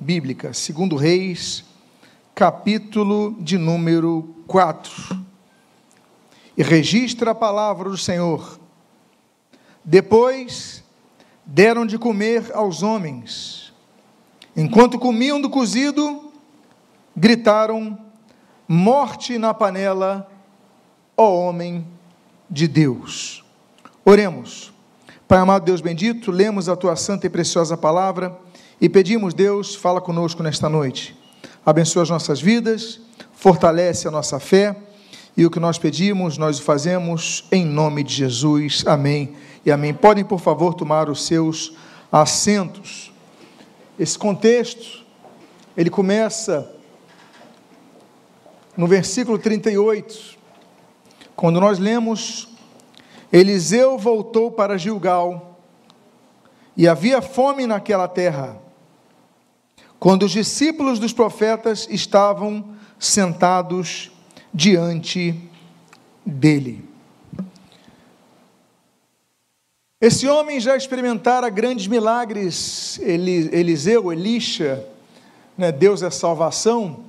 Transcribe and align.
bíblica, 0.00 0.52
segundo 0.52 0.96
Reis, 0.96 1.64
capítulo 2.34 3.36
de 3.38 3.56
número 3.56 4.34
4. 4.48 5.24
E 6.56 6.64
registra 6.64 7.30
a 7.30 7.34
palavra 7.34 7.88
do 7.88 7.96
Senhor. 7.96 8.58
Depois 9.84 10.82
deram 11.44 11.86
de 11.86 11.96
comer 11.96 12.50
aos 12.54 12.82
homens. 12.82 13.72
Enquanto 14.56 14.98
comiam 14.98 15.40
do 15.40 15.48
cozido, 15.48 16.32
gritaram: 17.16 17.96
Morte 18.66 19.38
na 19.38 19.54
panela, 19.54 20.28
ó 21.16 21.32
homem 21.32 21.86
de 22.50 22.66
Deus. 22.66 23.44
Oremos. 24.04 24.72
Pai 25.28 25.38
amado 25.38 25.66
Deus 25.66 25.80
bendito, 25.80 26.32
lemos 26.32 26.68
a 26.68 26.74
tua 26.74 26.96
santa 26.96 27.28
e 27.28 27.30
preciosa 27.30 27.76
palavra 27.76 28.44
e 28.80 28.88
pedimos, 28.88 29.32
Deus, 29.32 29.74
fala 29.74 30.00
conosco 30.02 30.42
nesta 30.42 30.68
noite. 30.68 31.16
Abençoa 31.64 32.02
as 32.02 32.10
nossas 32.10 32.40
vidas, 32.40 33.00
fortalece 33.32 34.06
a 34.06 34.10
nossa 34.10 34.38
fé, 34.38 34.76
e 35.34 35.46
o 35.46 35.50
que 35.50 35.58
nós 35.58 35.78
pedimos, 35.78 36.36
nós 36.36 36.58
o 36.58 36.62
fazemos 36.62 37.44
em 37.50 37.64
nome 37.64 38.02
de 38.02 38.12
Jesus. 38.12 38.84
Amém 38.86 39.34
e 39.64 39.72
amém. 39.72 39.94
Podem, 39.94 40.24
por 40.24 40.40
favor, 40.40 40.74
tomar 40.74 41.08
os 41.08 41.24
seus 41.24 41.72
assentos. 42.12 43.12
Esse 43.98 44.18
contexto, 44.18 45.04
ele 45.74 45.88
começa 45.88 46.70
no 48.76 48.86
versículo 48.86 49.38
38, 49.38 50.36
quando 51.34 51.60
nós 51.60 51.78
lemos: 51.78 52.48
Eliseu 53.32 53.96
voltou 53.96 54.50
para 54.50 54.76
Gilgal, 54.76 55.58
e 56.76 56.86
havia 56.86 57.22
fome 57.22 57.66
naquela 57.66 58.06
terra 58.06 58.65
quando 59.98 60.24
os 60.24 60.32
discípulos 60.32 60.98
dos 60.98 61.12
profetas 61.12 61.86
estavam 61.90 62.76
sentados 62.98 64.10
diante 64.52 65.34
dele. 66.24 66.84
Esse 70.00 70.28
homem 70.28 70.60
já 70.60 70.76
experimentara 70.76 71.48
grandes 71.48 71.86
milagres, 71.86 72.98
Eliseu, 73.00 74.12
Elisha, 74.12 74.86
né, 75.56 75.72
Deus 75.72 76.02
é 76.02 76.10
salvação. 76.10 77.00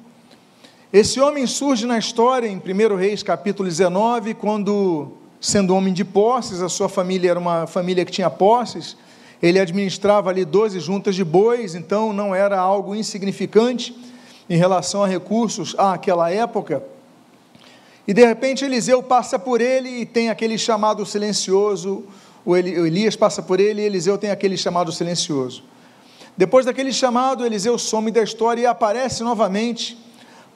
Esse 0.92 1.20
homem 1.20 1.46
surge 1.46 1.86
na 1.86 1.98
história 1.98 2.48
em 2.48 2.56
1 2.58 2.96
Reis 2.96 3.22
capítulo 3.22 3.68
19, 3.68 4.34
quando, 4.34 5.18
sendo 5.42 5.76
homem 5.76 5.94
de 5.94 6.06
posses, 6.06 6.62
a 6.62 6.70
sua 6.70 6.88
família 6.88 7.32
era 7.32 7.40
uma 7.40 7.68
família 7.68 8.06
que 8.06 8.12
tinha 8.12 8.30
posses, 8.30 8.96
ele 9.42 9.60
administrava 9.60 10.30
ali 10.30 10.44
12 10.44 10.80
juntas 10.80 11.16
de 11.16 11.24
bois, 11.24 11.76
então 11.76 12.12
não 12.12 12.34
era 12.34 12.60
algo 12.60 12.96
insignificante 12.96 13.96
em 14.50 14.58
relação 14.58 15.04
a 15.04 15.08
recursos 15.08 15.76
àquela 15.78 16.32
época. 16.32 16.84
E 18.08 18.14
de 18.14 18.26
repente 18.26 18.64
Eliseu 18.64 19.04
passa 19.04 19.38
por 19.38 19.62
ele 19.62 19.90
e 19.90 20.06
tem 20.06 20.30
aquele 20.30 20.58
chamado 20.58 21.06
silencioso, 21.06 22.06
o 22.46 22.56
Elias 22.56 23.16
passa 23.16 23.42
por 23.42 23.60
ele 23.60 23.82
e 23.82 23.86
Eliseu 23.86 24.18
tem 24.18 24.32
aquele 24.32 24.58
chamado 24.58 24.92
silencioso. 24.92 25.64
Depois 26.38 26.66
daquele 26.66 26.94
chamado, 26.94 27.46
Eliseu 27.46 27.78
some 27.78 28.10
da 28.10 28.24
história 28.24 28.62
e 28.62 28.66
aparece 28.66 29.24
novamente 29.24 29.98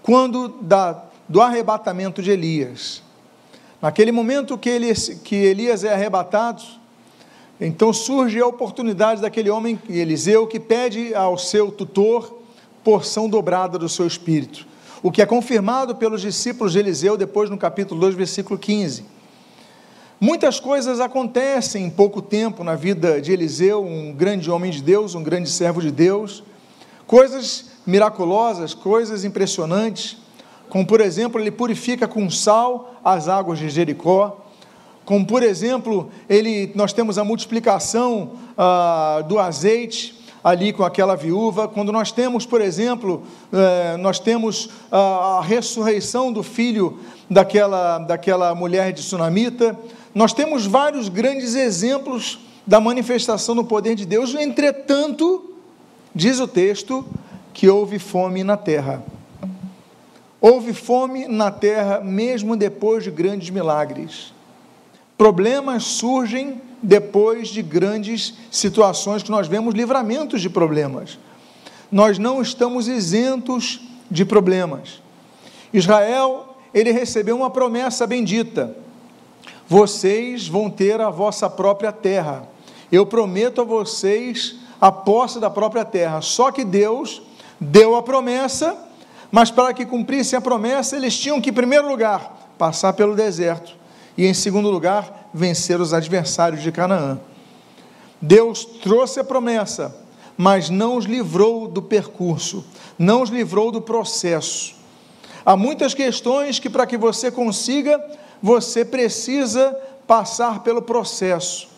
quando 0.01 0.47
da, 0.47 1.03
do 1.27 1.41
arrebatamento 1.41 2.21
de 2.21 2.31
Elias. 2.31 3.03
Naquele 3.81 4.11
momento 4.11 4.57
que, 4.57 4.69
ele, 4.69 4.93
que 5.23 5.35
Elias 5.35 5.83
é 5.83 5.91
arrebatado, 5.91 6.61
então 7.63 7.93
surge 7.93 8.41
a 8.41 8.47
oportunidade 8.47 9.21
daquele 9.21 9.51
homem, 9.51 9.79
Eliseu, 9.87 10.47
que 10.47 10.59
pede 10.59 11.13
ao 11.13 11.37
seu 11.37 11.71
tutor 11.71 12.39
porção 12.83 13.29
dobrada 13.29 13.77
do 13.77 13.87
seu 13.87 14.07
espírito. 14.07 14.65
O 15.03 15.11
que 15.11 15.21
é 15.21 15.27
confirmado 15.27 15.95
pelos 15.95 16.21
discípulos 16.21 16.73
de 16.73 16.79
Eliseu 16.79 17.15
depois 17.15 17.51
no 17.51 17.57
capítulo 17.59 18.01
2, 18.01 18.15
versículo 18.15 18.57
15. 18.57 19.05
Muitas 20.19 20.59
coisas 20.59 20.99
acontecem 20.99 21.85
em 21.85 21.89
pouco 21.89 22.19
tempo 22.19 22.63
na 22.63 22.75
vida 22.75 23.21
de 23.21 23.31
Eliseu, 23.31 23.83
um 23.83 24.11
grande 24.11 24.49
homem 24.49 24.71
de 24.71 24.81
Deus, 24.81 25.13
um 25.13 25.21
grande 25.21 25.49
servo 25.49 25.81
de 25.81 25.91
Deus. 25.91 26.43
Coisas 27.05 27.71
miraculosas, 27.85 28.73
coisas 28.73 29.23
impressionantes, 29.23 30.17
como 30.67 30.85
por 30.85 30.99
exemplo, 30.99 31.39
ele 31.39 31.51
purifica 31.51 32.07
com 32.07 32.27
sal 32.29 32.95
as 33.03 33.27
águas 33.27 33.59
de 33.59 33.69
Jericó 33.69 34.45
como 35.11 35.25
por 35.25 35.43
exemplo, 35.43 36.09
ele, 36.29 36.71
nós 36.73 36.93
temos 36.93 37.17
a 37.17 37.23
multiplicação 37.25 38.31
ah, 38.57 39.21
do 39.27 39.39
azeite 39.39 40.17
ali 40.41 40.71
com 40.71 40.85
aquela 40.85 41.17
viúva, 41.17 41.67
quando 41.67 41.91
nós 41.91 42.13
temos, 42.13 42.45
por 42.45 42.61
exemplo, 42.61 43.21
eh, 43.51 43.97
nós 43.97 44.19
temos 44.19 44.69
a, 44.89 45.39
a 45.39 45.41
ressurreição 45.41 46.31
do 46.31 46.41
filho 46.41 46.97
daquela, 47.29 47.99
daquela 47.99 48.55
mulher 48.55 48.93
de 48.93 49.03
Sunamita, 49.03 49.77
nós 50.15 50.31
temos 50.31 50.65
vários 50.65 51.09
grandes 51.09 51.55
exemplos 51.55 52.39
da 52.65 52.79
manifestação 52.79 53.53
do 53.53 53.65
poder 53.65 53.95
de 53.95 54.05
Deus, 54.05 54.33
entretanto, 54.33 55.53
diz 56.15 56.39
o 56.39 56.47
texto, 56.47 57.03
que 57.53 57.67
houve 57.67 57.99
fome 57.99 58.45
na 58.45 58.55
terra. 58.55 59.03
Houve 60.39 60.71
fome 60.73 61.27
na 61.27 61.51
terra, 61.51 61.99
mesmo 61.99 62.55
depois 62.55 63.03
de 63.03 63.11
grandes 63.11 63.49
milagres. 63.49 64.31
Problemas 65.21 65.83
surgem 65.83 66.59
depois 66.81 67.49
de 67.49 67.61
grandes 67.61 68.33
situações 68.49 69.21
que 69.21 69.29
nós 69.29 69.47
vemos 69.47 69.75
livramentos 69.75 70.41
de 70.41 70.49
problemas. 70.49 71.19
Nós 71.91 72.17
não 72.17 72.41
estamos 72.41 72.87
isentos 72.87 73.81
de 74.09 74.25
problemas. 74.25 74.99
Israel, 75.71 76.57
ele 76.73 76.91
recebeu 76.91 77.35
uma 77.35 77.51
promessa 77.51 78.07
bendita: 78.07 78.75
vocês 79.67 80.47
vão 80.47 80.71
ter 80.71 80.99
a 80.99 81.11
vossa 81.11 81.47
própria 81.47 81.91
terra. 81.91 82.49
Eu 82.91 83.05
prometo 83.05 83.61
a 83.61 83.63
vocês 83.63 84.55
a 84.81 84.91
posse 84.91 85.39
da 85.39 85.51
própria 85.51 85.85
terra. 85.85 86.19
Só 86.21 86.51
que 86.51 86.65
Deus 86.65 87.21
deu 87.59 87.95
a 87.95 88.01
promessa, 88.01 88.75
mas 89.31 89.51
para 89.51 89.71
que 89.71 89.85
cumprissem 89.85 90.35
a 90.35 90.41
promessa, 90.41 90.95
eles 90.95 91.15
tinham 91.15 91.39
que, 91.39 91.51
em 91.51 91.53
primeiro 91.53 91.87
lugar, 91.87 92.49
passar 92.57 92.93
pelo 92.93 93.15
deserto 93.15 93.80
e, 94.17 94.25
em 94.25 94.33
segundo 94.33 94.69
lugar, 94.69 95.29
vencer 95.33 95.79
os 95.79 95.93
adversários 95.93 96.61
de 96.61 96.71
Canaã. 96.71 97.19
Deus 98.21 98.65
trouxe 98.65 99.19
a 99.19 99.23
promessa, 99.23 99.95
mas 100.37 100.69
não 100.69 100.95
os 100.95 101.05
livrou 101.05 101.67
do 101.67 101.81
percurso, 101.81 102.65
não 102.97 103.21
os 103.21 103.29
livrou 103.29 103.71
do 103.71 103.81
processo. 103.81 104.75
Há 105.45 105.55
muitas 105.55 105.93
questões 105.93 106.59
que, 106.59 106.69
para 106.69 106.85
que 106.85 106.97
você 106.97 107.31
consiga, 107.31 108.03
você 108.41 108.85
precisa 108.85 109.75
passar 110.05 110.61
pelo 110.61 110.81
processo. 110.81 111.69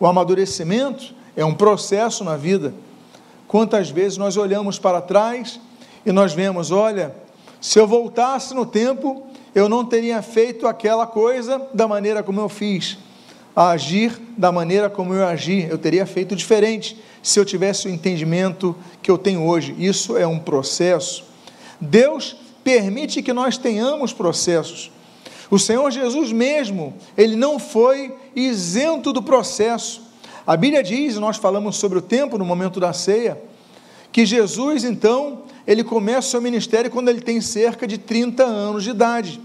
O 0.00 0.06
amadurecimento 0.06 1.14
é 1.36 1.44
um 1.44 1.54
processo 1.54 2.24
na 2.24 2.36
vida. 2.36 2.74
Quantas 3.46 3.90
vezes 3.90 4.16
nós 4.16 4.36
olhamos 4.36 4.78
para 4.78 5.00
trás 5.00 5.60
e 6.04 6.12
nós 6.12 6.32
vemos, 6.32 6.70
olha, 6.70 7.14
se 7.64 7.78
eu 7.78 7.86
voltasse 7.86 8.52
no 8.52 8.66
tempo, 8.66 9.22
eu 9.54 9.70
não 9.70 9.86
teria 9.86 10.20
feito 10.20 10.66
aquela 10.66 11.06
coisa 11.06 11.66
da 11.72 11.88
maneira 11.88 12.22
como 12.22 12.38
eu 12.38 12.46
fiz, 12.46 12.98
agir 13.56 14.20
da 14.36 14.52
maneira 14.52 14.90
como 14.90 15.14
eu 15.14 15.26
agi, 15.26 15.66
eu 15.70 15.78
teria 15.78 16.04
feito 16.04 16.36
diferente 16.36 17.02
se 17.22 17.40
eu 17.40 17.44
tivesse 17.44 17.88
o 17.88 17.90
entendimento 17.90 18.76
que 19.00 19.10
eu 19.10 19.16
tenho 19.16 19.46
hoje. 19.46 19.74
Isso 19.78 20.14
é 20.14 20.26
um 20.26 20.38
processo. 20.38 21.24
Deus 21.80 22.36
permite 22.62 23.22
que 23.22 23.32
nós 23.32 23.56
tenhamos 23.56 24.12
processos. 24.12 24.92
O 25.50 25.58
Senhor 25.58 25.90
Jesus 25.90 26.32
mesmo, 26.32 26.92
ele 27.16 27.34
não 27.34 27.58
foi 27.58 28.14
isento 28.36 29.10
do 29.10 29.22
processo. 29.22 30.02
A 30.46 30.54
Bíblia 30.54 30.82
diz, 30.82 31.16
nós 31.16 31.38
falamos 31.38 31.76
sobre 31.76 31.98
o 31.98 32.02
tempo 32.02 32.36
no 32.36 32.44
momento 32.44 32.78
da 32.78 32.92
ceia, 32.92 33.40
que 34.14 34.24
Jesus 34.24 34.84
então 34.84 35.42
ele 35.66 35.82
começa 35.82 36.28
o 36.28 36.30
seu 36.30 36.40
ministério 36.40 36.88
quando 36.88 37.08
ele 37.08 37.20
tem 37.20 37.40
cerca 37.40 37.84
de 37.84 37.98
30 37.98 38.44
anos 38.44 38.84
de 38.84 38.90
idade. 38.90 39.40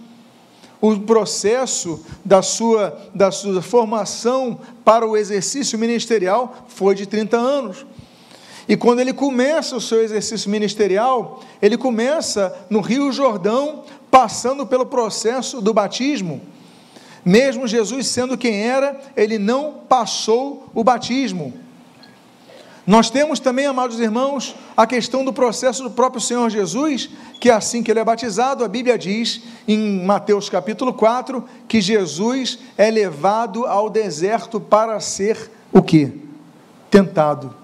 O 0.80 0.96
processo 1.00 2.06
da 2.24 2.44
sua, 2.44 2.96
da 3.12 3.32
sua 3.32 3.64
formação 3.64 4.60
para 4.86 5.08
o 5.08 5.18
exercício 5.18 5.80
ministerial 5.80 6.68
foi 6.68 6.94
de 6.94 7.08
30 7.08 7.36
anos. 7.36 7.84
E 8.68 8.78
quando 8.78 9.00
ele 9.00 9.12
começa 9.12 9.76
o 9.76 9.82
seu 9.82 10.04
exercício 10.04 10.52
ministerial, 10.52 11.42
ele 11.60 11.76
começa 11.76 12.56
no 12.70 12.80
Rio 12.80 13.12
Jordão, 13.12 13.86
passando 14.12 14.68
pelo 14.68 14.86
processo 14.86 15.62
do 15.62 15.74
batismo. 15.74 16.42
Mesmo 17.26 17.68
Jesus 17.68 18.08
sendo 18.08 18.38
quem 18.38 18.62
era, 18.62 19.02
ele 19.18 19.40
não 19.40 19.80
passou 19.90 20.70
o 20.76 20.84
batismo. 20.84 21.69
Nós 22.90 23.12
temos 23.12 23.40
também, 23.40 23.68
amados 23.68 24.00
irmãos, 24.00 24.56
a 24.76 24.88
questão 24.88 25.24
do 25.24 25.32
processo 25.32 25.84
do 25.84 25.92
próprio 25.92 26.20
Senhor 26.20 26.50
Jesus, 26.50 27.08
que 27.40 27.48
é 27.48 27.54
assim 27.54 27.84
que 27.84 27.92
ele 27.92 28.00
é 28.00 28.04
batizado, 28.04 28.64
a 28.64 28.68
Bíblia 28.68 28.98
diz 28.98 29.44
em 29.68 30.04
Mateus 30.04 30.50
capítulo 30.50 30.92
4 30.92 31.48
que 31.68 31.82
Jesus 31.82 32.58
é 32.76 32.90
levado 32.90 33.68
ao 33.68 33.92
deserto 33.92 34.60
para 34.60 35.00
ser 35.00 35.52
o 35.72 35.84
que? 35.84 36.20
Tentado. 36.90 37.56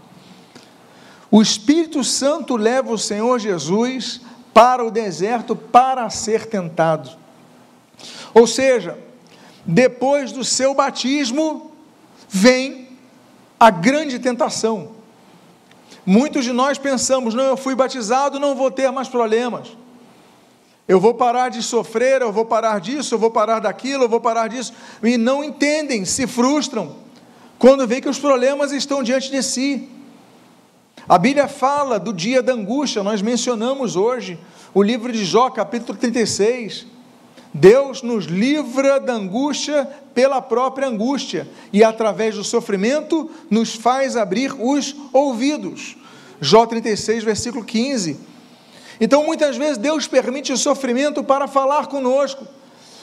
o 1.32 1.42
Espírito 1.42 2.04
Santo 2.04 2.56
leva 2.56 2.94
o 2.94 2.98
Senhor 3.00 3.40
Jesus 3.40 4.22
para 4.54 4.86
o 4.86 4.92
deserto 4.92 5.56
para 5.56 6.08
ser 6.12 6.46
tentado. 6.46 7.10
Ou 8.32 8.46
seja, 8.46 8.96
depois 9.66 10.32
do 10.32 10.44
seu 10.44 10.76
batismo, 10.76 11.72
vem 12.30 12.90
a 13.60 13.72
grande 13.72 14.20
tentação. 14.20 14.94
Muitos 16.06 16.44
de 16.44 16.52
nós 16.52 16.78
pensamos: 16.78 17.34
não, 17.34 17.46
eu 17.46 17.58
fui 17.58 17.74
batizado, 17.76 18.40
não 18.40 18.56
vou 18.56 18.70
ter 18.70 18.92
mais 18.92 19.08
problemas. 19.08 19.76
Eu 20.88 21.00
vou 21.00 21.16
parar 21.16 21.50
de 21.50 21.64
sofrer, 21.64 22.22
eu 22.22 22.32
vou 22.32 22.46
parar 22.46 22.80
disso, 22.80 23.16
eu 23.16 23.20
vou 23.20 23.32
parar 23.32 23.60
daquilo, 23.60 24.04
eu 24.04 24.10
vou 24.10 24.22
parar 24.22 24.48
disso. 24.48 24.72
E 25.02 25.18
não 25.18 25.44
entendem, 25.44 26.06
se 26.06 26.28
frustram 26.28 26.96
quando 27.58 27.88
veem 27.88 28.02
que 28.02 28.10
os 28.10 28.20
problemas 28.20 28.72
estão 28.72 29.02
diante 29.02 29.32
de 29.32 29.42
si. 29.42 29.90
A 31.10 31.18
Bíblia 31.18 31.48
fala 31.48 32.00
do 32.00 32.14
dia 32.14 32.42
da 32.42 32.54
angústia, 32.54 33.04
nós 33.04 33.22
mencionamos 33.22 33.96
hoje 33.96 34.40
o 34.74 34.84
livro 34.84 35.12
de 35.12 35.26
Jó, 35.26 35.50
capítulo 35.50 35.98
36. 35.98 36.95
Deus 37.58 38.02
nos 38.02 38.26
livra 38.26 39.00
da 39.00 39.14
angústia 39.14 39.88
pela 40.14 40.42
própria 40.42 40.90
angústia 40.90 41.48
e 41.72 41.86
através 41.86 42.36
do 42.36 42.44
sofrimento 42.44 43.32
nos 43.50 43.74
faz 43.74 44.18
abrir 44.18 44.54
os 44.60 44.94
ouvidos. 45.14 45.96
Jó 46.42 46.66
36, 46.66 47.24
versículo 47.24 47.64
15. 47.64 48.20
Então, 49.00 49.24
muitas 49.24 49.56
vezes, 49.56 49.78
Deus 49.78 50.06
permite 50.06 50.52
o 50.52 50.58
sofrimento 50.58 51.24
para 51.24 51.48
falar 51.48 51.88
conosco. 51.88 52.46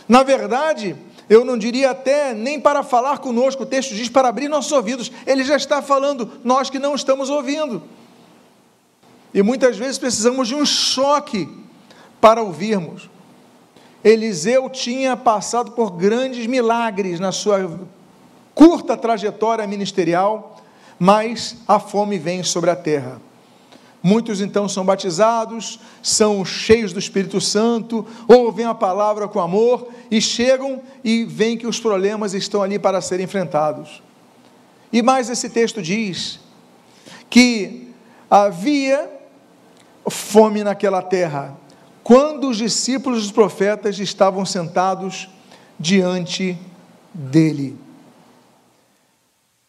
Na 0.07 0.23
verdade, 0.23 0.97
eu 1.31 1.47
não 1.47 1.57
diria 1.57 1.93
até 1.93 2.35
nem 2.35 2.61
para 2.61 2.83
falar 2.83 3.21
conosco, 3.21 3.63
o 3.63 3.67
texto 3.67 3.95
diz 3.95 4.11
para 4.11 4.29
abrir 4.29 4.49
nossos 4.49 4.73
ouvidos. 4.73 5.11
Ele 5.27 5.45
já 5.45 5.57
está 5.57 5.81
falando, 5.81 6.31
nós 6.45 6.69
que 6.69 6.79
não 6.79 6.95
estamos 6.95 7.31
ouvindo. 7.31 7.83
E 9.33 9.43
muitas 9.43 9.79
vezes 9.79 9.97
precisamos 9.97 10.47
de 10.47 10.55
um 10.55 10.67
choque 10.67 11.49
para 12.21 12.43
ouvirmos. 12.43 13.12
Eliseu 14.05 14.69
tinha 14.69 15.17
passado 15.17 15.73
por 15.73 15.93
grandes 15.93 16.47
milagres 16.47 17.21
na 17.21 17.31
sua 17.31 17.79
curta 18.55 18.97
trajetória 18.97 19.67
ministerial, 19.67 20.57
mas 20.99 21.57
a 21.67 21.79
fome 21.79 22.19
vem 22.19 22.43
sobre 22.43 22.71
a 22.71 22.77
terra. 22.77 23.21
Muitos 24.03 24.41
então 24.41 24.69
são 24.69 24.85
batizados, 24.85 25.79
são 26.03 26.45
cheios 26.45 26.93
do 26.93 26.99
Espírito 26.99 27.41
Santo, 27.41 28.05
ouvem 28.27 28.67
a 28.67 28.75
palavra 28.75 29.29
com 29.29 29.39
amor 29.39 29.89
e 30.11 30.21
chegam 30.21 30.83
e 31.05 31.25
veem 31.25 31.57
que 31.57 31.69
os 31.69 31.79
problemas 31.79 32.35
estão 32.35 32.63
ali 32.63 32.81
para 32.81 33.01
serem 33.01 33.25
enfrentados. 33.25 34.03
E 34.93 35.03
mais 35.03 35.31
esse 35.31 35.49
texto 35.49 35.81
diz 35.81 36.41
que 37.31 37.95
havia 38.29 39.09
fome 40.11 40.65
naquela 40.65 41.01
terra, 41.01 41.57
quando 42.03 42.49
os 42.49 42.57
discípulos 42.57 43.23
dos 43.23 43.33
profetas 43.33 43.99
estavam 43.99 44.45
sentados 44.45 45.29
diante 45.79 46.59
dele. 47.13 47.77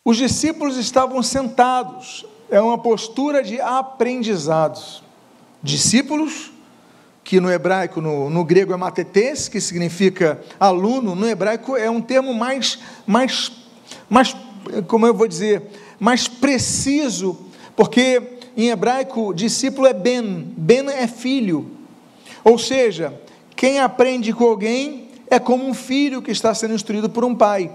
Os 0.06 0.18
discípulos 0.18 0.78
estavam 0.78 1.24
sentados, 1.24 2.26
é 2.50 2.60
uma 2.60 2.78
postura 2.78 3.42
de 3.42 3.62
aprendizados. 3.62 5.02
Discípulos, 5.62 6.52
que 7.24 7.40
no 7.40 7.50
hebraico, 7.50 8.02
no, 8.02 8.30
no 8.30 8.44
grego 8.44 8.74
é 8.74 8.78
matetes, 8.78 9.48
que 9.48 9.62
significa 9.62 10.44
aluno, 10.60 11.16
no 11.16 11.28
hebraico 11.28 11.78
é 11.78 11.90
um 11.90 12.02
termo 12.02 12.34
mais, 12.34 12.80
mais, 13.08 13.52
mais, 14.10 14.36
como 14.88 15.08
eu 15.08 15.14
vou 15.14 15.28
dizer, 15.28 15.64
mais 16.00 16.28
preciso, 16.28 17.40
porque 17.76 18.40
em 18.58 18.70
hebraico 18.70 19.34
discípulo 19.34 19.88
é 19.88 19.94
ben, 19.94 20.54
ben 20.58 20.90
é 20.90 21.08
filho. 21.08 21.72
Ou 22.44 22.58
seja, 22.58 23.14
quem 23.56 23.80
aprende 23.80 24.34
com 24.34 24.46
alguém 24.46 25.10
é 25.30 25.40
como 25.40 25.66
um 25.66 25.74
filho 25.74 26.22
que 26.22 26.32
está 26.32 26.54
sendo 26.54 26.74
instruído 26.74 27.10
por 27.10 27.24
um 27.24 27.34
pai. 27.34 27.72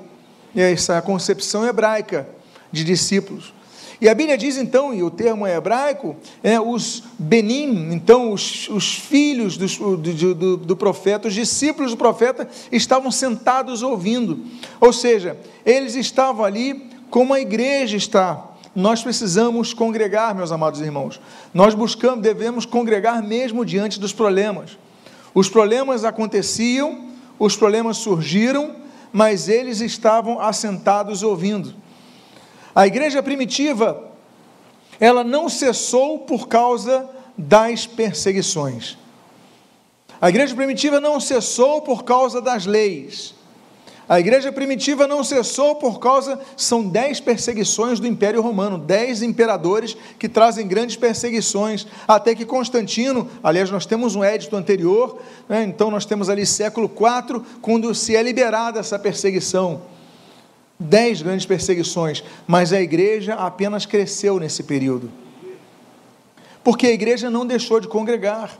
Essa 0.54 0.94
é 0.94 0.98
a 0.98 1.02
concepção 1.02 1.66
hebraica 1.66 2.28
de 2.70 2.84
discípulos. 2.84 3.52
E 4.00 4.08
a 4.08 4.14
Bíblia 4.14 4.38
diz 4.38 4.56
então, 4.56 4.94
e 4.94 5.02
o 5.02 5.10
termo 5.10 5.44
é 5.44 5.56
hebraico, 5.56 6.14
é 6.40 6.60
os 6.60 7.02
benim, 7.18 7.92
então 7.92 8.32
os, 8.32 8.68
os 8.68 8.94
filhos 8.94 9.56
do, 9.56 9.96
do, 9.96 10.56
do 10.56 10.76
profeta, 10.76 11.26
os 11.26 11.34
discípulos 11.34 11.90
do 11.90 11.96
profeta, 11.96 12.48
estavam 12.70 13.10
sentados 13.10 13.82
ouvindo. 13.82 14.44
Ou 14.80 14.92
seja, 14.92 15.36
eles 15.66 15.96
estavam 15.96 16.44
ali 16.44 16.88
como 17.10 17.34
a 17.34 17.40
igreja 17.40 17.96
está. 17.96 18.47
Nós 18.78 19.02
precisamos 19.02 19.74
congregar, 19.74 20.32
meus 20.36 20.52
amados 20.52 20.80
irmãos. 20.80 21.20
Nós 21.52 21.74
buscamos, 21.74 22.22
devemos 22.22 22.64
congregar 22.64 23.20
mesmo 23.20 23.64
diante 23.64 23.98
dos 23.98 24.12
problemas. 24.12 24.78
Os 25.34 25.48
problemas 25.48 26.04
aconteciam, 26.04 27.08
os 27.40 27.56
problemas 27.56 27.96
surgiram, 27.96 28.76
mas 29.12 29.48
eles 29.48 29.80
estavam 29.80 30.40
assentados 30.40 31.24
ouvindo. 31.24 31.74
A 32.72 32.86
igreja 32.86 33.20
primitiva, 33.20 34.00
ela 35.00 35.24
não 35.24 35.48
cessou 35.48 36.20
por 36.20 36.46
causa 36.46 37.10
das 37.36 37.84
perseguições. 37.84 38.96
A 40.20 40.28
igreja 40.28 40.54
primitiva 40.54 41.00
não 41.00 41.18
cessou 41.18 41.82
por 41.82 42.04
causa 42.04 42.40
das 42.40 42.64
leis. 42.64 43.34
A 44.08 44.18
igreja 44.18 44.50
primitiva 44.50 45.06
não 45.06 45.22
cessou 45.22 45.74
por 45.74 45.98
causa, 45.98 46.40
são 46.56 46.82
dez 46.82 47.20
perseguições 47.20 48.00
do 48.00 48.06
Império 48.06 48.40
Romano, 48.40 48.78
dez 48.78 49.20
imperadores 49.20 49.94
que 50.18 50.28
trazem 50.28 50.66
grandes 50.66 50.96
perseguições, 50.96 51.86
até 52.06 52.34
que 52.34 52.46
Constantino, 52.46 53.28
aliás, 53.42 53.70
nós 53.70 53.84
temos 53.84 54.16
um 54.16 54.24
édito 54.24 54.56
anterior, 54.56 55.20
né, 55.46 55.62
então 55.62 55.90
nós 55.90 56.06
temos 56.06 56.30
ali 56.30 56.46
século 56.46 56.90
IV, 56.90 57.42
quando 57.60 57.94
se 57.94 58.16
é 58.16 58.22
liberada 58.22 58.80
essa 58.80 58.98
perseguição 58.98 59.82
dez 60.78 61.20
grandes 61.20 61.44
perseguições, 61.44 62.22
mas 62.46 62.72
a 62.72 62.80
igreja 62.80 63.34
apenas 63.34 63.84
cresceu 63.84 64.38
nesse 64.38 64.62
período. 64.62 65.10
Porque 66.62 66.86
a 66.86 66.92
igreja 66.92 67.28
não 67.28 67.44
deixou 67.44 67.80
de 67.80 67.88
congregar. 67.88 68.56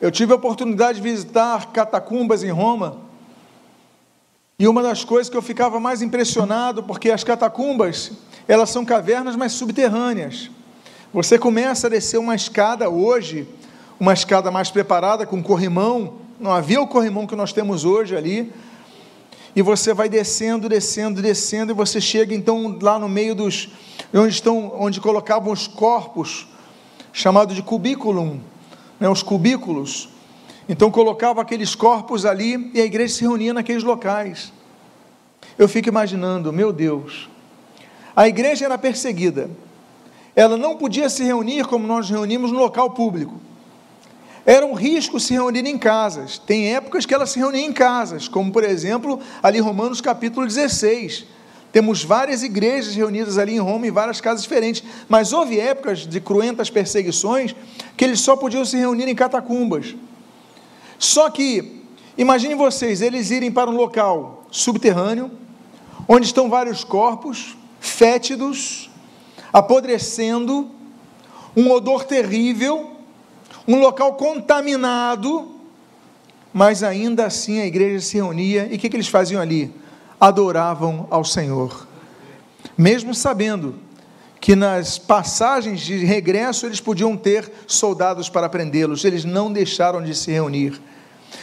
Eu 0.00 0.10
tive 0.10 0.32
a 0.32 0.36
oportunidade 0.36 1.00
de 1.00 1.02
visitar 1.02 1.72
catacumbas 1.72 2.44
em 2.44 2.50
Roma, 2.50 3.09
e 4.60 4.68
uma 4.68 4.82
das 4.82 5.04
coisas 5.04 5.30
que 5.30 5.36
eu 5.38 5.40
ficava 5.40 5.80
mais 5.80 6.02
impressionado, 6.02 6.82
porque 6.82 7.10
as 7.10 7.24
catacumbas, 7.24 8.12
elas 8.46 8.68
são 8.68 8.84
cavernas, 8.84 9.34
mas 9.34 9.52
subterrâneas. 9.52 10.50
Você 11.14 11.38
começa 11.38 11.86
a 11.86 11.90
descer 11.90 12.18
uma 12.18 12.34
escada 12.34 12.90
hoje, 12.90 13.48
uma 13.98 14.12
escada 14.12 14.50
mais 14.50 14.70
preparada, 14.70 15.24
com 15.24 15.42
corrimão, 15.42 16.16
não 16.38 16.52
havia 16.52 16.78
o 16.78 16.86
corrimão 16.86 17.26
que 17.26 17.34
nós 17.34 17.54
temos 17.54 17.86
hoje 17.86 18.14
ali, 18.14 18.52
e 19.56 19.62
você 19.62 19.94
vai 19.94 20.10
descendo, 20.10 20.68
descendo, 20.68 21.22
descendo, 21.22 21.72
e 21.72 21.74
você 21.74 21.98
chega 21.98 22.34
então 22.34 22.78
lá 22.82 22.98
no 22.98 23.08
meio 23.08 23.34
dos 23.34 23.70
onde 24.12 24.34
estão, 24.34 24.74
onde 24.78 25.00
colocavam 25.00 25.54
os 25.54 25.66
corpos, 25.66 26.46
chamado 27.14 27.54
de 27.54 27.62
cubículum, 27.62 28.38
né, 29.00 29.08
os 29.08 29.22
cubículos. 29.22 30.10
Então 30.70 30.88
colocava 30.88 31.42
aqueles 31.42 31.74
corpos 31.74 32.24
ali 32.24 32.70
e 32.72 32.80
a 32.80 32.84
igreja 32.84 33.12
se 33.12 33.22
reunia 33.22 33.52
naqueles 33.52 33.82
locais. 33.82 34.52
Eu 35.58 35.68
fico 35.68 35.88
imaginando, 35.88 36.52
meu 36.52 36.72
Deus, 36.72 37.28
a 38.14 38.28
igreja 38.28 38.66
era 38.66 38.78
perseguida. 38.78 39.50
Ela 40.36 40.56
não 40.56 40.76
podia 40.76 41.08
se 41.10 41.24
reunir 41.24 41.66
como 41.66 41.88
nós 41.88 42.08
reunimos 42.08 42.52
no 42.52 42.58
local 42.60 42.90
público. 42.90 43.34
Era 44.46 44.64
um 44.64 44.74
risco 44.74 45.18
se 45.18 45.32
reunir 45.32 45.66
em 45.66 45.76
casas. 45.76 46.38
Tem 46.38 46.72
épocas 46.72 47.04
que 47.04 47.12
ela 47.12 47.26
se 47.26 47.40
reunia 47.40 47.66
em 47.66 47.72
casas, 47.72 48.28
como 48.28 48.52
por 48.52 48.62
exemplo, 48.62 49.18
ali 49.42 49.58
Romanos 49.58 50.00
capítulo 50.00 50.46
16. 50.46 51.26
Temos 51.72 52.04
várias 52.04 52.44
igrejas 52.44 52.94
reunidas 52.94 53.38
ali 53.38 53.54
em 53.54 53.58
Roma 53.58 53.88
em 53.88 53.90
várias 53.90 54.20
casas 54.20 54.44
diferentes, 54.44 54.84
mas 55.08 55.32
houve 55.32 55.58
épocas 55.58 56.06
de 56.06 56.20
cruentas 56.20 56.70
perseguições 56.70 57.56
que 57.96 58.04
eles 58.04 58.20
só 58.20 58.36
podiam 58.36 58.64
se 58.64 58.76
reunir 58.76 59.08
em 59.08 59.16
catacumbas. 59.16 59.96
Só 61.00 61.30
que, 61.30 61.82
imaginem 62.18 62.54
vocês, 62.54 63.00
eles 63.00 63.30
irem 63.30 63.50
para 63.50 63.70
um 63.70 63.74
local 63.74 64.44
subterrâneo, 64.50 65.30
onde 66.06 66.26
estão 66.26 66.50
vários 66.50 66.84
corpos 66.84 67.56
fétidos, 67.80 68.90
apodrecendo, 69.50 70.70
um 71.56 71.70
odor 71.70 72.04
terrível, 72.04 72.90
um 73.66 73.80
local 73.80 74.12
contaminado, 74.12 75.50
mas 76.52 76.82
ainda 76.82 77.24
assim 77.24 77.62
a 77.62 77.66
igreja 77.66 78.00
se 78.00 78.16
reunia 78.16 78.68
e 78.70 78.76
o 78.76 78.78
que, 78.78 78.90
que 78.90 78.96
eles 78.96 79.08
faziam 79.08 79.40
ali? 79.40 79.72
Adoravam 80.20 81.06
ao 81.10 81.24
Senhor, 81.24 81.88
mesmo 82.76 83.14
sabendo 83.14 83.76
que 84.40 84.56
nas 84.56 84.98
passagens 84.98 85.80
de 85.80 86.04
regresso 86.04 86.66
eles 86.66 86.80
podiam 86.80 87.16
ter 87.16 87.50
soldados 87.66 88.28
para 88.28 88.48
prendê-los, 88.48 89.04
eles 89.04 89.24
não 89.24 89.52
deixaram 89.52 90.02
de 90.02 90.14
se 90.14 90.30
reunir. 90.30 90.80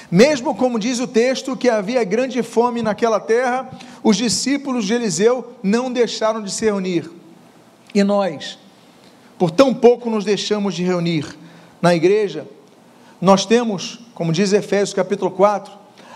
Mesmo 0.10 0.56
como 0.56 0.80
diz 0.80 1.00
o 1.00 1.08
texto 1.08 1.56
que 1.56 1.70
havia 1.70 2.04
grande 2.04 2.42
fome 2.42 2.82
naquela 2.82 3.20
terra, 3.20 3.70
os 4.04 4.18
discípulos 4.18 4.86
de 4.86 4.94
Eliseu 4.94 5.54
não 5.62 5.92
deixaram 5.92 6.42
de 6.42 6.52
se 6.52 6.66
reunir. 6.66 7.10
E 7.94 8.04
nós, 8.04 8.58
por 9.38 9.52
tão 9.52 9.74
pouco 9.74 10.10
nos 10.10 10.26
deixamos 10.26 10.74
de 10.74 10.84
reunir. 10.84 11.38
Na 11.82 11.94
igreja, 11.94 12.48
nós 13.22 13.46
temos, 13.46 14.00
como 14.14 14.32
diz 14.32 14.54
Efésios 14.54 14.94
capítulo 14.94 15.32
4, 15.32 15.72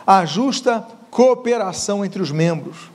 a 0.05 0.25
justa 0.25 0.85
cooperação 1.09 2.03
entre 2.03 2.21
os 2.21 2.31
membros. 2.31 2.89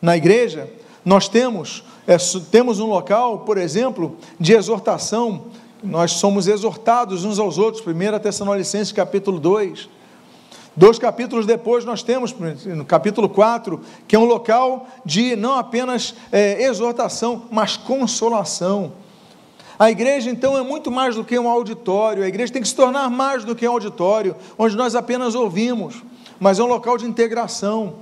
Na 0.00 0.16
igreja, 0.16 0.70
nós 1.04 1.28
temos, 1.28 1.84
é, 2.06 2.16
temos 2.50 2.80
um 2.80 2.86
local, 2.86 3.40
por 3.40 3.56
exemplo, 3.56 4.16
de 4.38 4.52
exortação, 4.52 5.44
nós 5.82 6.12
somos 6.12 6.46
exortados 6.46 7.24
uns 7.24 7.38
aos 7.38 7.58
outros, 7.58 7.84
1 7.84 8.18
Tessalonicenses 8.20 8.92
capítulo 8.92 9.38
2. 9.38 9.88
Dois 10.74 10.98
capítulos 10.98 11.44
depois, 11.44 11.84
nós 11.84 12.02
temos, 12.02 12.34
no 12.64 12.84
capítulo 12.84 13.28
4, 13.28 13.80
que 14.08 14.16
é 14.16 14.18
um 14.18 14.24
local 14.24 14.86
de 15.04 15.36
não 15.36 15.58
apenas 15.58 16.14
é, 16.32 16.62
exortação, 16.64 17.42
mas 17.50 17.76
consolação. 17.76 18.92
A 19.78 19.90
igreja, 19.90 20.30
então, 20.30 20.56
é 20.56 20.62
muito 20.62 20.90
mais 20.90 21.16
do 21.16 21.24
que 21.24 21.38
um 21.38 21.48
auditório, 21.48 22.24
a 22.24 22.28
igreja 22.28 22.52
tem 22.52 22.62
que 22.62 22.68
se 22.68 22.74
tornar 22.74 23.10
mais 23.10 23.44
do 23.44 23.54
que 23.54 23.68
um 23.68 23.72
auditório, 23.72 24.34
onde 24.56 24.76
nós 24.76 24.94
apenas 24.94 25.34
ouvimos, 25.34 26.02
mas 26.40 26.58
é 26.58 26.62
um 26.62 26.68
local 26.68 26.96
de 26.96 27.04
integração. 27.04 27.94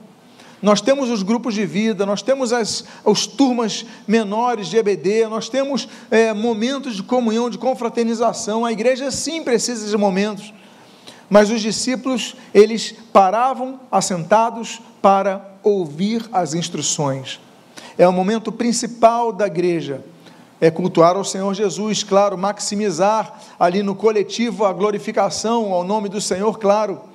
Nós 0.62 0.83
temos 0.83 1.09
os 1.09 1.23
grupos 1.23 1.55
de 1.55 1.64
vida, 1.64 2.05
nós 2.05 2.21
temos 2.21 2.52
as, 2.52 2.85
as 3.05 3.26
turmas 3.26 3.87
menores 4.07 4.69
de 4.69 4.76
EBD, 4.76 5.26
nós 5.26 5.49
temos 5.49 5.88
é, 6.11 6.35
momentos 6.35 6.97
de 6.97 7.02
comunhão, 7.02 7.49
de 7.49 7.57
confraternização. 7.57 8.64
A 8.64 8.73
igreja 8.73 9.11
sim 9.11 9.43
precisa 9.43 9.88
de 9.88 9.97
momentos. 9.97 10.52
Mas 11.31 11.49
os 11.49 11.62
discípulos, 11.62 12.35
eles 12.52 12.95
paravam 13.12 13.81
assentados 13.90 14.83
para 15.00 15.49
ouvir 15.62 16.29
as 16.31 16.52
instruções. 16.52 17.40
É 17.97 18.07
o 18.07 18.12
momento 18.12 18.52
principal 18.52 19.33
da 19.33 19.47
igreja. 19.47 20.05
É 20.61 20.71
cultuar 20.71 21.17
ao 21.17 21.25
Senhor 21.25 21.55
Jesus, 21.55 22.02
claro, 22.02 22.37
maximizar 22.37 23.40
ali 23.59 23.83
no 23.83 23.95
coletivo 23.95 24.67
a 24.67 24.73
glorificação 24.75 25.73
ao 25.73 25.85
nome 25.85 26.11
do 26.11 26.21
Senhor, 26.21 26.59
claro 26.59 27.10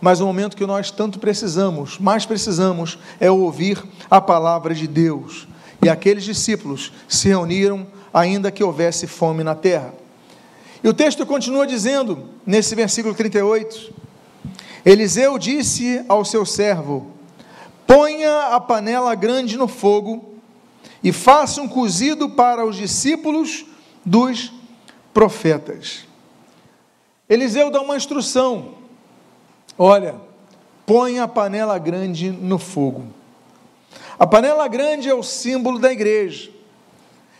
mas 0.00 0.20
o 0.20 0.26
momento 0.26 0.56
que 0.56 0.66
nós 0.66 0.90
tanto 0.90 1.18
precisamos, 1.18 1.98
mais 1.98 2.26
precisamos, 2.26 2.98
é 3.18 3.30
ouvir 3.30 3.82
a 4.10 4.20
palavra 4.20 4.74
de 4.74 4.86
Deus. 4.86 5.48
E 5.82 5.88
aqueles 5.88 6.24
discípulos 6.24 6.92
se 7.08 7.28
reuniram, 7.28 7.86
ainda 8.12 8.50
que 8.50 8.64
houvesse 8.64 9.06
fome 9.06 9.42
na 9.42 9.54
terra. 9.54 9.94
E 10.82 10.88
o 10.88 10.94
texto 10.94 11.24
continua 11.26 11.66
dizendo, 11.66 12.28
nesse 12.46 12.74
versículo 12.74 13.14
38, 13.14 13.92
Eliseu 14.84 15.38
disse 15.38 16.04
ao 16.08 16.24
seu 16.24 16.46
servo: 16.46 17.10
Ponha 17.86 18.54
a 18.54 18.60
panela 18.60 19.14
grande 19.14 19.56
no 19.56 19.66
fogo 19.66 20.34
e 21.02 21.12
faça 21.12 21.60
um 21.60 21.68
cozido 21.68 22.30
para 22.30 22.64
os 22.64 22.76
discípulos 22.76 23.64
dos 24.04 24.52
profetas. 25.12 26.04
Eliseu 27.28 27.70
dá 27.70 27.80
uma 27.80 27.96
instrução 27.96 28.74
Olha, 29.78 30.14
põe 30.86 31.18
a 31.18 31.28
panela 31.28 31.78
grande 31.78 32.30
no 32.30 32.58
fogo. 32.58 33.04
A 34.18 34.26
panela 34.26 34.66
grande 34.68 35.08
é 35.08 35.14
o 35.14 35.22
símbolo 35.22 35.78
da 35.78 35.92
igreja. 35.92 36.50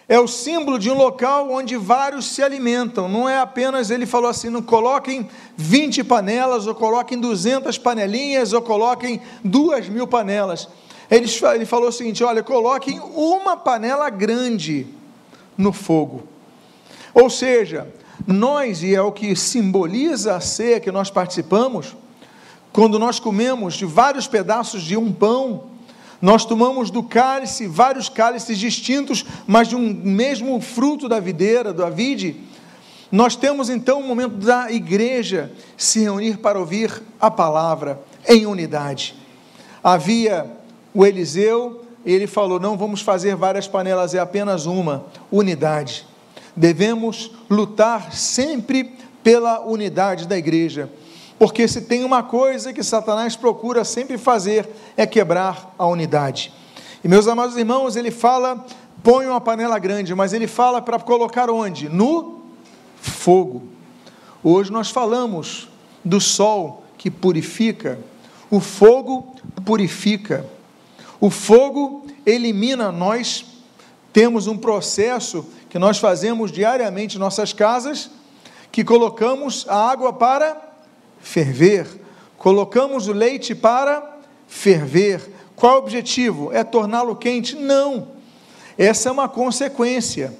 É 0.08 0.20
o 0.20 0.28
símbolo 0.28 0.78
de 0.78 0.88
um 0.90 0.94
local 0.94 1.50
onde 1.50 1.76
vários 1.76 2.26
se 2.26 2.42
alimentam. 2.42 3.08
Não 3.08 3.28
é 3.28 3.38
apenas, 3.38 3.90
ele 3.90 4.06
falou 4.06 4.30
assim, 4.30 4.50
não 4.50 4.62
coloquem 4.62 5.28
20 5.56 6.04
panelas, 6.04 6.66
ou 6.66 6.74
coloquem 6.74 7.18
200 7.18 7.76
panelinhas, 7.78 8.52
ou 8.52 8.62
coloquem 8.62 9.20
duas 9.42 9.88
mil 9.88 10.06
panelas. 10.06 10.68
Ele, 11.10 11.28
ele 11.54 11.66
falou 11.66 11.88
o 11.88 11.92
seguinte: 11.92 12.22
olha, 12.22 12.42
coloquem 12.42 13.00
uma 13.00 13.56
panela 13.56 14.08
grande 14.10 14.86
no 15.56 15.72
fogo. 15.72 16.24
Ou 17.12 17.28
seja, 17.28 17.88
nós, 18.26 18.82
e 18.82 18.94
é 18.94 19.00
o 19.02 19.10
que 19.10 19.34
simboliza 19.34 20.36
a 20.36 20.40
ceia 20.40 20.78
que 20.78 20.92
nós 20.92 21.10
participamos, 21.10 21.96
quando 22.76 22.98
nós 22.98 23.18
comemos 23.18 23.72
de 23.72 23.86
vários 23.86 24.26
pedaços 24.26 24.82
de 24.82 24.98
um 24.98 25.10
pão, 25.10 25.64
nós 26.20 26.44
tomamos 26.44 26.90
do 26.90 27.02
cálice, 27.02 27.66
vários 27.66 28.10
cálices 28.10 28.58
distintos, 28.58 29.24
mas 29.46 29.68
de 29.68 29.74
um 29.74 29.94
mesmo 29.94 30.60
fruto 30.60 31.08
da 31.08 31.18
videira, 31.18 31.72
da 31.72 31.88
vide. 31.88 32.36
Nós 33.10 33.34
temos 33.34 33.70
então 33.70 34.00
o 34.00 34.06
momento 34.06 34.34
da 34.34 34.70
igreja 34.70 35.50
se 35.74 36.00
reunir 36.00 36.36
para 36.36 36.58
ouvir 36.58 37.02
a 37.18 37.30
palavra 37.30 37.98
em 38.28 38.44
unidade. 38.44 39.14
Havia 39.82 40.46
o 40.92 41.06
Eliseu, 41.06 41.82
ele 42.04 42.26
falou: 42.26 42.60
não 42.60 42.76
vamos 42.76 43.00
fazer 43.00 43.34
várias 43.36 43.66
panelas, 43.66 44.12
é 44.12 44.18
apenas 44.18 44.66
uma, 44.66 45.06
unidade. 45.32 46.06
Devemos 46.54 47.30
lutar 47.48 48.12
sempre 48.12 48.92
pela 49.24 49.60
unidade 49.60 50.28
da 50.28 50.36
igreja. 50.36 50.90
Porque 51.38 51.68
se 51.68 51.82
tem 51.82 52.04
uma 52.04 52.22
coisa 52.22 52.72
que 52.72 52.82
Satanás 52.82 53.36
procura 53.36 53.84
sempre 53.84 54.16
fazer 54.16 54.68
é 54.96 55.06
quebrar 55.06 55.74
a 55.78 55.86
unidade. 55.86 56.52
E 57.04 57.08
meus 57.08 57.28
amados 57.28 57.56
irmãos, 57.56 57.94
ele 57.94 58.10
fala, 58.10 58.64
põe 59.02 59.26
uma 59.26 59.40
panela 59.40 59.78
grande, 59.78 60.14
mas 60.14 60.32
ele 60.32 60.46
fala 60.46 60.80
para 60.80 60.98
colocar 60.98 61.50
onde? 61.50 61.88
No 61.88 62.40
fogo. 62.96 63.62
Hoje 64.42 64.72
nós 64.72 64.90
falamos 64.90 65.68
do 66.04 66.20
sol 66.20 66.84
que 66.96 67.10
purifica, 67.10 67.98
o 68.50 68.60
fogo 68.60 69.34
purifica. 69.64 70.46
O 71.20 71.30
fogo 71.30 72.06
elimina, 72.24 72.90
nós 72.90 73.44
temos 74.12 74.46
um 74.46 74.56
processo 74.56 75.46
que 75.68 75.78
nós 75.78 75.98
fazemos 75.98 76.50
diariamente 76.50 77.16
em 77.16 77.20
nossas 77.20 77.52
casas, 77.52 78.10
que 78.72 78.82
colocamos 78.82 79.66
a 79.68 79.90
água 79.90 80.12
para 80.12 80.65
ferver. 81.26 81.86
Colocamos 82.38 83.08
o 83.08 83.12
leite 83.12 83.54
para 83.54 84.16
ferver. 84.46 85.20
Qual 85.56 85.72
é 85.72 85.74
o 85.76 85.78
objetivo? 85.78 86.52
É 86.52 86.62
torná-lo 86.62 87.16
quente? 87.16 87.56
Não. 87.56 88.08
Essa 88.78 89.08
é 89.08 89.12
uma 89.12 89.28
consequência. 89.28 90.32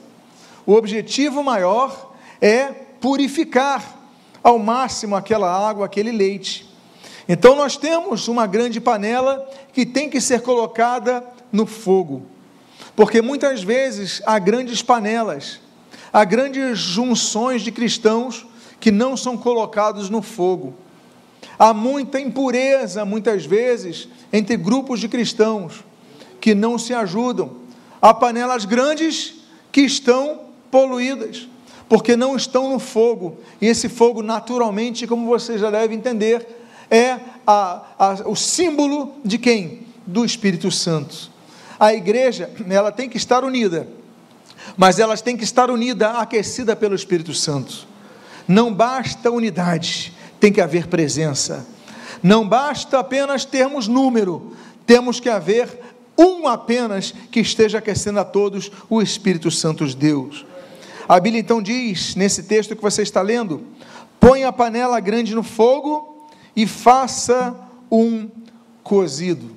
O 0.64 0.75
objetivo 0.75 1.43
maior 1.43 2.14
é 2.40 2.66
purificar 3.00 3.97
ao 4.43 4.59
máximo 4.59 5.16
aquela 5.16 5.50
água, 5.50 5.87
aquele 5.87 6.12
leite. 6.12 6.73
Então 7.28 7.57
nós 7.57 7.76
temos 7.76 8.28
uma 8.28 8.47
grande 8.47 8.81
panela 8.81 9.45
que 9.73 9.85
tem 9.85 10.09
que 10.09 10.21
ser 10.21 10.43
colocada 10.43 11.25
no 11.50 11.66
fogo. 11.66 12.23
Porque 12.95 13.21
muitas 13.21 13.62
vezes 13.62 14.23
há 14.25 14.38
grandes 14.38 14.83
panelas, 14.83 15.61
há 16.12 16.25
grandes 16.25 16.78
junções 16.78 17.62
de 17.62 17.73
cristãos 17.73 18.47
que 18.80 18.90
não 18.90 19.16
são 19.16 19.37
colocados 19.37 20.11
no 20.11 20.23
fogo. 20.23 20.75
Há 21.59 21.73
muita 21.73 22.21
impureza, 22.21 23.04
muitas 23.04 23.47
vezes, 23.47 24.09
entre 24.33 24.56
grupos 24.56 25.00
de 25.00 25.09
cristãos 25.09 25.85
que 26.40 26.54
não 26.54 26.78
se 26.78 26.92
ajudam. 26.92 27.56
Há 28.00 28.12
panelas 28.12 28.64
grandes 28.64 29.35
que 29.73 29.80
estão 29.80 30.40
poluídas, 30.71 31.49
porque 31.88 32.16
não 32.16 32.37
estão 32.37 32.71
no 32.71 32.78
fogo. 32.78 33.38
E 33.61 33.66
esse 33.66 33.88
fogo, 33.88 34.23
naturalmente, 34.23 35.06
como 35.06 35.26
você 35.26 35.59
já 35.59 35.71
deve 35.71 35.95
entender, 35.95 36.47
é 36.90 37.18
a, 37.47 37.83
a, 37.99 38.12
o 38.26 38.37
símbolo 38.37 39.14
de 39.25 39.38
quem? 39.38 39.87
Do 40.06 40.25
Espírito 40.25 40.71
Santo. 40.71 41.30
A 41.78 41.92
igreja, 41.92 42.50
ela 42.68 42.92
tem 42.92 43.09
que 43.09 43.16
estar 43.16 43.45
unida, 43.45 43.88
mas 44.76 44.99
ela 44.99 45.16
tem 45.16 45.37
que 45.37 45.45
estar 45.45 45.71
unida, 45.71 46.11
aquecida 46.11 46.76
pelo 46.76 46.95
Espírito 46.95 47.35
Santo. 47.35 47.87
Não 48.47 48.73
basta 48.73 49.31
unidade, 49.31 50.12
tem 50.38 50.53
que 50.53 50.61
haver 50.61 50.87
presença. 50.87 51.67
Não 52.23 52.49
basta 52.49 52.99
apenas 52.99 53.45
termos 53.45 53.88
número, 53.88 54.57
temos 54.87 55.21
que 55.21 55.29
haver 55.29 55.81
um 56.17 56.47
apenas 56.47 57.12
que 57.31 57.41
esteja 57.41 57.79
aquecendo 57.79 58.21
a 58.21 58.25
todos, 58.25 58.71
o 58.88 59.03
Espírito 59.03 59.50
Santo 59.50 59.87
de 59.87 59.97
Deus. 59.97 60.47
A 61.09 61.21
Bíblia 61.21 61.41
então 61.41 61.62
diz, 61.62 62.17
nesse 62.17 62.45
texto 62.45 62.75
que 62.75 62.83
você 62.83 63.03
está 63.03 63.23
lendo: 63.23 63.65
põe 64.19 64.45
a 64.45 64.53
panela 64.53 64.99
grande 64.99 65.35
no 65.35 65.43
fogo 65.43 66.29
e 66.55 66.67
faça 66.67 67.55
um 67.91 68.29
cozido. 68.83 69.56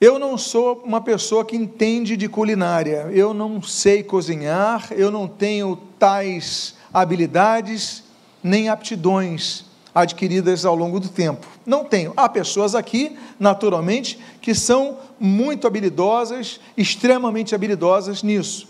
Eu 0.00 0.18
não 0.18 0.38
sou 0.38 0.80
uma 0.82 1.02
pessoa 1.02 1.44
que 1.44 1.54
entende 1.54 2.16
de 2.16 2.26
culinária, 2.26 3.10
eu 3.12 3.34
não 3.34 3.60
sei 3.60 4.02
cozinhar, 4.02 4.88
eu 4.92 5.10
não 5.10 5.28
tenho 5.28 5.76
tais 5.98 6.74
habilidades 6.90 8.02
nem 8.42 8.70
aptidões 8.70 9.66
adquiridas 9.94 10.64
ao 10.64 10.74
longo 10.74 10.98
do 10.98 11.10
tempo. 11.10 11.46
Não 11.66 11.84
tenho. 11.84 12.14
Há 12.16 12.30
pessoas 12.30 12.74
aqui, 12.74 13.14
naturalmente, 13.38 14.18
que 14.40 14.54
são 14.54 14.96
muito 15.20 15.66
habilidosas, 15.66 16.60
extremamente 16.78 17.54
habilidosas 17.54 18.22
nisso. 18.22 18.68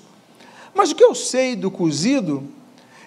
Mas 0.75 0.91
o 0.91 0.97
que 0.97 1.05
eu 1.05 1.15
sei 1.15 1.55
do 1.55 1.71
cozido 1.71 2.43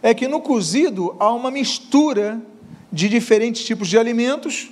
é 0.01 0.13
que 0.13 0.29
no 0.29 0.39
cozido 0.39 1.13
há 1.19 1.29
uma 1.29 1.51
mistura 1.51 2.41
de 2.89 3.09
diferentes 3.09 3.65
tipos 3.65 3.89
de 3.89 3.97
alimentos 3.97 4.71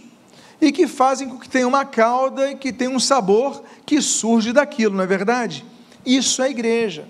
e 0.61 0.71
que 0.71 0.85
fazem 0.85 1.27
com 1.27 1.39
que 1.39 1.49
tenha 1.49 1.67
uma 1.67 1.83
calda 1.83 2.51
e 2.51 2.55
que 2.55 2.71
tenha 2.71 2.91
um 2.91 2.99
sabor 2.99 3.63
que 3.83 3.99
surge 3.99 4.53
daquilo, 4.53 4.95
não 4.95 5.03
é 5.03 5.07
verdade? 5.07 5.65
Isso 6.05 6.43
é 6.43 6.51
igreja. 6.51 7.05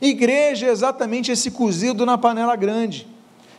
Igreja 0.00 0.66
é 0.66 0.70
exatamente 0.70 1.30
esse 1.30 1.50
cozido 1.50 2.06
na 2.06 2.16
panela 2.16 2.56
grande. 2.56 3.06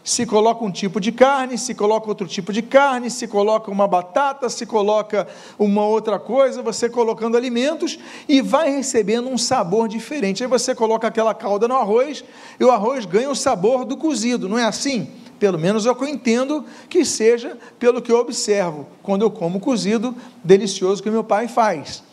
Se 0.03 0.25
coloca 0.25 0.65
um 0.65 0.71
tipo 0.71 0.99
de 0.99 1.11
carne, 1.11 1.59
se 1.59 1.75
coloca 1.75 2.09
outro 2.09 2.25
tipo 2.25 2.51
de 2.51 2.63
carne, 2.63 3.11
se 3.11 3.27
coloca 3.27 3.69
uma 3.69 3.87
batata, 3.87 4.49
se 4.49 4.65
coloca 4.65 5.27
uma 5.59 5.85
outra 5.85 6.17
coisa, 6.17 6.63
você 6.63 6.89
colocando 6.89 7.37
alimentos 7.37 7.99
e 8.27 8.41
vai 8.41 8.71
recebendo 8.71 9.29
um 9.29 9.37
sabor 9.37 9.87
diferente. 9.87 10.41
Aí 10.41 10.49
você 10.49 10.73
coloca 10.73 11.07
aquela 11.07 11.35
calda 11.35 11.67
no 11.67 11.75
arroz 11.75 12.23
e 12.59 12.63
o 12.63 12.71
arroz 12.71 13.05
ganha 13.05 13.29
o 13.29 13.35
sabor 13.35 13.85
do 13.85 13.95
cozido, 13.95 14.49
não 14.49 14.57
é 14.57 14.63
assim? 14.63 15.07
Pelo 15.41 15.57
menos 15.57 15.87
é 15.87 15.91
o 15.91 15.95
que 15.95 16.03
eu 16.03 16.07
entendo 16.07 16.63
que 16.87 17.03
seja 17.03 17.57
pelo 17.79 17.99
que 17.99 18.11
eu 18.11 18.19
observo 18.19 18.85
quando 19.01 19.23
eu 19.23 19.31
como 19.31 19.59
cozido 19.59 20.15
delicioso 20.43 21.01
que 21.01 21.09
meu 21.09 21.23
pai 21.23 21.47
faz. 21.47 22.03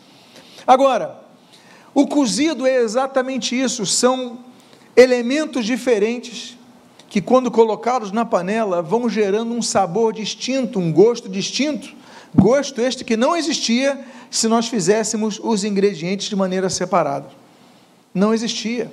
Agora, 0.65 1.21
o 1.93 2.07
cozido 2.07 2.65
é 2.65 2.77
exatamente 2.77 3.55
isso, 3.55 3.85
são 3.85 4.39
elementos 4.97 5.63
diferentes 5.63 6.57
que, 7.07 7.21
quando 7.21 7.51
colocados 7.51 8.11
na 8.11 8.25
panela, 8.25 8.81
vão 8.81 9.07
gerando 9.07 9.53
um 9.53 9.61
sabor 9.61 10.11
distinto, 10.11 10.79
um 10.79 10.91
gosto 10.91 11.29
distinto. 11.29 11.95
Gosto 12.33 12.81
este 12.81 13.05
que 13.05 13.15
não 13.15 13.35
existia 13.35 14.03
se 14.31 14.47
nós 14.47 14.67
fizéssemos 14.67 15.39
os 15.43 15.63
ingredientes 15.63 16.29
de 16.29 16.35
maneira 16.35 16.67
separada. 16.67 17.27
Não 18.11 18.33
existia. 18.33 18.91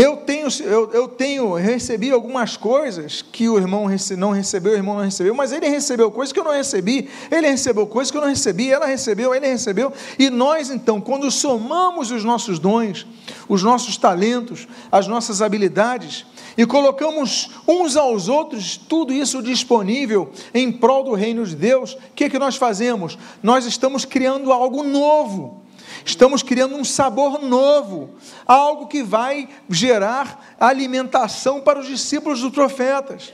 Eu 0.00 0.18
tenho, 0.18 0.46
eu, 0.60 0.92
eu 0.92 1.08
tenho, 1.08 1.54
recebi 1.54 2.12
algumas 2.12 2.56
coisas 2.56 3.20
que 3.20 3.48
o 3.48 3.58
irmão 3.58 3.90
não 4.16 4.30
recebeu, 4.30 4.72
o 4.72 4.76
irmão 4.76 4.94
não 4.94 5.02
recebeu, 5.02 5.34
mas 5.34 5.50
ele 5.50 5.68
recebeu 5.68 6.08
coisas 6.08 6.32
que 6.32 6.38
eu 6.38 6.44
não 6.44 6.52
recebi, 6.52 7.10
ele 7.28 7.48
recebeu 7.48 7.84
coisas 7.84 8.12
que 8.12 8.16
eu 8.16 8.20
não 8.20 8.28
recebi, 8.28 8.70
ela 8.70 8.86
recebeu, 8.86 9.34
ele 9.34 9.48
recebeu, 9.48 9.92
e 10.16 10.30
nós 10.30 10.70
então, 10.70 11.00
quando 11.00 11.28
somamos 11.32 12.12
os 12.12 12.22
nossos 12.22 12.60
dons, 12.60 13.08
os 13.48 13.64
nossos 13.64 13.96
talentos, 13.96 14.68
as 14.92 15.08
nossas 15.08 15.42
habilidades, 15.42 16.24
e 16.56 16.64
colocamos 16.64 17.50
uns 17.66 17.96
aos 17.96 18.28
outros 18.28 18.76
tudo 18.76 19.12
isso 19.12 19.42
disponível 19.42 20.30
em 20.54 20.70
prol 20.70 21.02
do 21.02 21.14
reino 21.14 21.44
de 21.44 21.56
Deus, 21.56 21.94
o 21.94 21.98
que, 22.14 22.22
é 22.22 22.30
que 22.30 22.38
nós 22.38 22.54
fazemos? 22.54 23.18
Nós 23.42 23.66
estamos 23.66 24.04
criando 24.04 24.52
algo 24.52 24.84
novo 24.84 25.66
Estamos 26.04 26.42
criando 26.42 26.76
um 26.76 26.84
sabor 26.84 27.42
novo, 27.42 28.10
algo 28.46 28.86
que 28.86 29.02
vai 29.02 29.48
gerar 29.68 30.56
alimentação 30.58 31.60
para 31.60 31.80
os 31.80 31.86
discípulos 31.86 32.40
dos 32.40 32.52
profetas. 32.52 33.32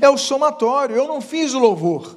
É 0.00 0.08
o 0.08 0.18
somatório. 0.18 0.96
Eu 0.96 1.08
não 1.08 1.20
fiz 1.20 1.54
o 1.54 1.58
louvor, 1.58 2.16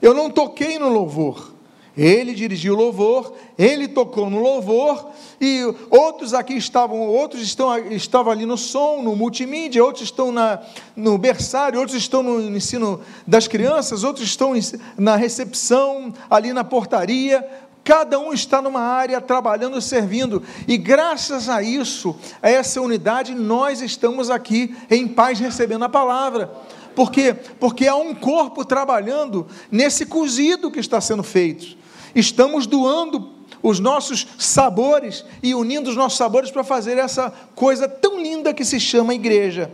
eu 0.00 0.14
não 0.14 0.30
toquei 0.30 0.78
no 0.78 0.88
louvor. 0.88 1.58
Ele 1.98 2.32
dirigiu 2.32 2.74
o 2.74 2.76
louvor, 2.76 3.34
ele 3.58 3.88
tocou 3.88 4.30
no 4.30 4.40
louvor, 4.40 5.10
e 5.40 5.62
outros 5.90 6.32
aqui 6.32 6.54
estavam, 6.54 7.00
outros 7.08 7.42
estão, 7.42 7.76
estavam 7.88 8.30
ali 8.30 8.46
no 8.46 8.56
som, 8.56 9.02
no 9.02 9.16
multimídia, 9.16 9.84
outros 9.84 10.04
estão 10.04 10.30
na, 10.30 10.60
no 10.94 11.18
berçário, 11.18 11.80
outros 11.80 11.98
estão 11.98 12.22
no 12.22 12.56
ensino 12.56 13.00
das 13.26 13.48
crianças, 13.48 14.04
outros 14.04 14.24
estão 14.24 14.52
na 14.96 15.16
recepção, 15.16 16.14
ali 16.30 16.52
na 16.52 16.62
portaria, 16.62 17.44
Cada 17.88 18.20
um 18.20 18.34
está 18.34 18.60
numa 18.60 18.82
área 18.82 19.18
trabalhando, 19.18 19.80
servindo, 19.80 20.42
e 20.66 20.76
graças 20.76 21.48
a 21.48 21.62
isso, 21.62 22.14
a 22.42 22.50
essa 22.50 22.82
unidade, 22.82 23.34
nós 23.34 23.80
estamos 23.80 24.28
aqui 24.28 24.76
em 24.90 25.08
paz 25.08 25.40
recebendo 25.40 25.86
a 25.86 25.88
palavra. 25.88 26.52
Por 26.94 27.10
quê? 27.10 27.34
Porque 27.58 27.88
há 27.88 27.96
um 27.96 28.14
corpo 28.14 28.62
trabalhando 28.62 29.46
nesse 29.70 30.04
cozido 30.04 30.70
que 30.70 30.78
está 30.78 31.00
sendo 31.00 31.22
feito. 31.22 31.78
Estamos 32.14 32.66
doando 32.66 33.32
os 33.62 33.80
nossos 33.80 34.26
sabores 34.36 35.24
e 35.42 35.54
unindo 35.54 35.88
os 35.88 35.96
nossos 35.96 36.18
sabores 36.18 36.50
para 36.50 36.62
fazer 36.62 36.98
essa 36.98 37.32
coisa 37.54 37.88
tão 37.88 38.20
linda 38.20 38.52
que 38.52 38.66
se 38.66 38.78
chama 38.78 39.14
igreja. 39.14 39.72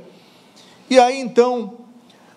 E 0.88 1.00
aí 1.00 1.18
então, 1.18 1.78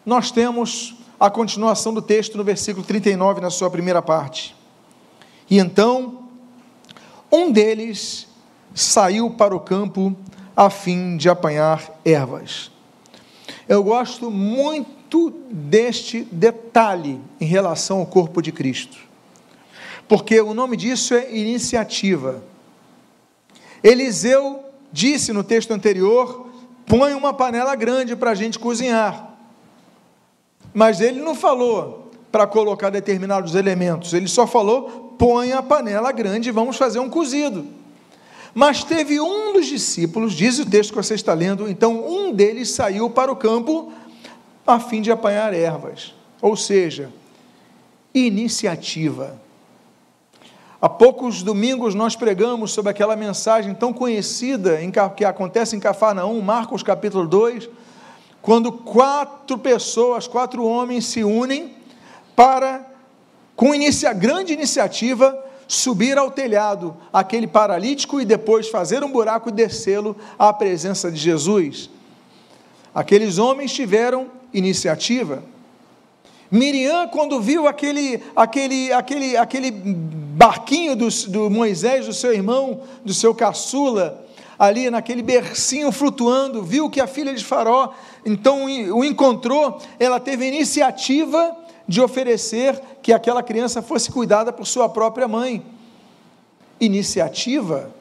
nós 0.03 0.31
temos 0.31 0.95
a 1.19 1.29
continuação 1.29 1.93
do 1.93 2.01
texto 2.01 2.35
no 2.35 2.43
versículo 2.43 2.83
39, 2.83 3.41
na 3.41 3.51
sua 3.51 3.69
primeira 3.69 4.01
parte. 4.01 4.56
E 5.49 5.57
então, 5.57 6.23
um 7.31 7.51
deles 7.51 8.27
saiu 8.73 9.29
para 9.29 9.55
o 9.55 9.59
campo 9.59 10.15
a 10.55 10.69
fim 10.69 11.17
de 11.17 11.29
apanhar 11.29 11.91
ervas. 12.03 12.71
Eu 13.67 13.83
gosto 13.83 14.29
muito 14.31 15.33
deste 15.49 16.21
detalhe 16.31 17.19
em 17.39 17.45
relação 17.45 17.99
ao 17.99 18.05
corpo 18.05 18.41
de 18.41 18.51
Cristo, 18.51 18.97
porque 20.07 20.39
o 20.41 20.53
nome 20.53 20.75
disso 20.75 21.13
é 21.13 21.35
iniciativa. 21.35 22.43
Eliseu 23.83 24.63
disse 24.91 25.31
no 25.31 25.43
texto 25.43 25.71
anterior: 25.71 26.47
põe 26.85 27.13
uma 27.13 27.33
panela 27.33 27.75
grande 27.75 28.15
para 28.15 28.31
a 28.31 28.35
gente 28.35 28.57
cozinhar. 28.57 29.35
Mas 30.73 31.01
ele 31.01 31.19
não 31.19 31.35
falou 31.35 32.06
para 32.37 32.45
colocar 32.45 32.91
determinados 32.91 33.55
elementos, 33.55 34.13
ele 34.13 34.27
só 34.27 34.45
falou 34.45 35.15
põe 35.17 35.53
a 35.53 35.63
panela 35.63 36.11
grande 36.11 36.49
e 36.49 36.51
vamos 36.51 36.77
fazer 36.77 36.99
um 36.99 37.09
cozido. 37.09 37.65
Mas 38.53 38.83
teve 38.83 39.19
um 39.19 39.53
dos 39.53 39.65
discípulos, 39.65 40.33
diz 40.33 40.59
o 40.59 40.69
texto 40.69 40.91
que 40.91 40.97
você 40.97 41.15
está 41.15 41.33
lendo, 41.33 41.67
então 41.67 42.07
um 42.07 42.31
deles 42.31 42.69
saiu 42.69 43.09
para 43.09 43.31
o 43.31 43.35
campo 43.35 43.91
a 44.67 44.79
fim 44.79 45.01
de 45.01 45.11
apanhar 45.11 45.51
ervas. 45.51 46.13
Ou 46.39 46.55
seja, 46.55 47.11
iniciativa. 48.13 49.41
Há 50.79 50.87
poucos 50.87 51.41
domingos 51.41 51.95
nós 51.95 52.15
pregamos 52.15 52.71
sobre 52.71 52.91
aquela 52.91 53.15
mensagem 53.15 53.73
tão 53.73 53.91
conhecida 53.91 54.77
que 55.15 55.25
acontece 55.25 55.75
em 55.75 55.79
Cafarnaum, 55.79 56.39
Marcos 56.39 56.83
capítulo 56.83 57.27
2, 57.27 57.67
quando 58.43 58.71
quatro 58.71 59.57
pessoas, 59.57 60.27
quatro 60.27 60.63
homens 60.63 61.07
se 61.07 61.23
unem 61.23 61.75
para 62.37 62.85
com 63.55 63.73
inicia, 63.73 64.13
grande 64.13 64.53
iniciativa, 64.53 65.43
subir 65.67 66.19
ao 66.19 66.29
telhado 66.29 66.95
aquele 67.11 67.47
paralítico 67.47 68.21
e 68.21 68.25
depois 68.25 68.69
fazer 68.69 69.03
um 69.03 69.11
buraco 69.11 69.49
e 69.49 69.51
descê-lo 69.51 70.15
à 70.37 70.53
presença 70.53 71.11
de 71.11 71.17
Jesus. 71.17 71.89
Aqueles 72.93 73.39
homens 73.39 73.73
tiveram 73.73 74.27
iniciativa. 74.53 75.43
Miriam, 76.51 77.07
quando 77.07 77.41
viu 77.41 77.67
aquele, 77.67 78.23
aquele, 78.35 78.93
aquele, 78.93 79.35
aquele 79.35 79.71
barquinho 79.71 80.95
do, 80.95 81.09
do 81.29 81.49
Moisés, 81.49 82.05
do 82.05 82.13
seu 82.13 82.31
irmão, 82.31 82.81
do 83.03 83.15
seu 83.15 83.33
caçula, 83.33 84.23
ali 84.59 84.91
naquele 84.91 85.23
bercinho 85.23 85.91
flutuando, 85.91 86.61
viu 86.61 86.87
que 86.87 87.01
a 87.01 87.07
filha 87.07 87.33
de 87.33 87.43
Faró 87.43 87.95
então 88.23 88.65
o 88.65 89.03
encontrou, 89.03 89.81
ela 89.99 90.19
teve 90.19 90.47
iniciativa 90.47 91.65
de 91.87 92.01
oferecer 92.01 92.79
que 93.01 93.13
aquela 93.13 93.41
criança 93.41 93.81
fosse 93.81 94.11
cuidada 94.11 94.51
por 94.51 94.67
sua 94.67 94.89
própria 94.89 95.27
mãe. 95.27 95.65
Iniciativa. 96.79 97.91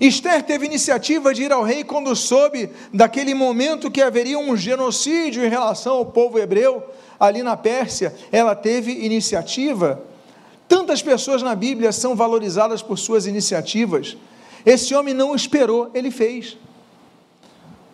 Esther 0.00 0.42
teve 0.42 0.66
iniciativa 0.66 1.32
de 1.32 1.44
ir 1.44 1.52
ao 1.52 1.62
rei 1.62 1.84
quando 1.84 2.14
soube 2.14 2.68
daquele 2.92 3.34
momento 3.34 3.90
que 3.90 4.02
haveria 4.02 4.38
um 4.38 4.56
genocídio 4.56 5.44
em 5.44 5.48
relação 5.48 5.94
ao 5.94 6.06
povo 6.06 6.38
hebreu 6.38 6.82
ali 7.18 7.42
na 7.42 7.56
Pérsia. 7.56 8.14
Ela 8.30 8.54
teve 8.54 8.92
iniciativa. 8.92 10.02
Tantas 10.68 11.00
pessoas 11.00 11.42
na 11.42 11.54
Bíblia 11.54 11.92
são 11.92 12.14
valorizadas 12.14 12.82
por 12.82 12.98
suas 12.98 13.26
iniciativas. 13.26 14.16
Esse 14.66 14.94
homem 14.94 15.14
não 15.14 15.34
esperou, 15.34 15.90
ele 15.94 16.10
fez. 16.10 16.58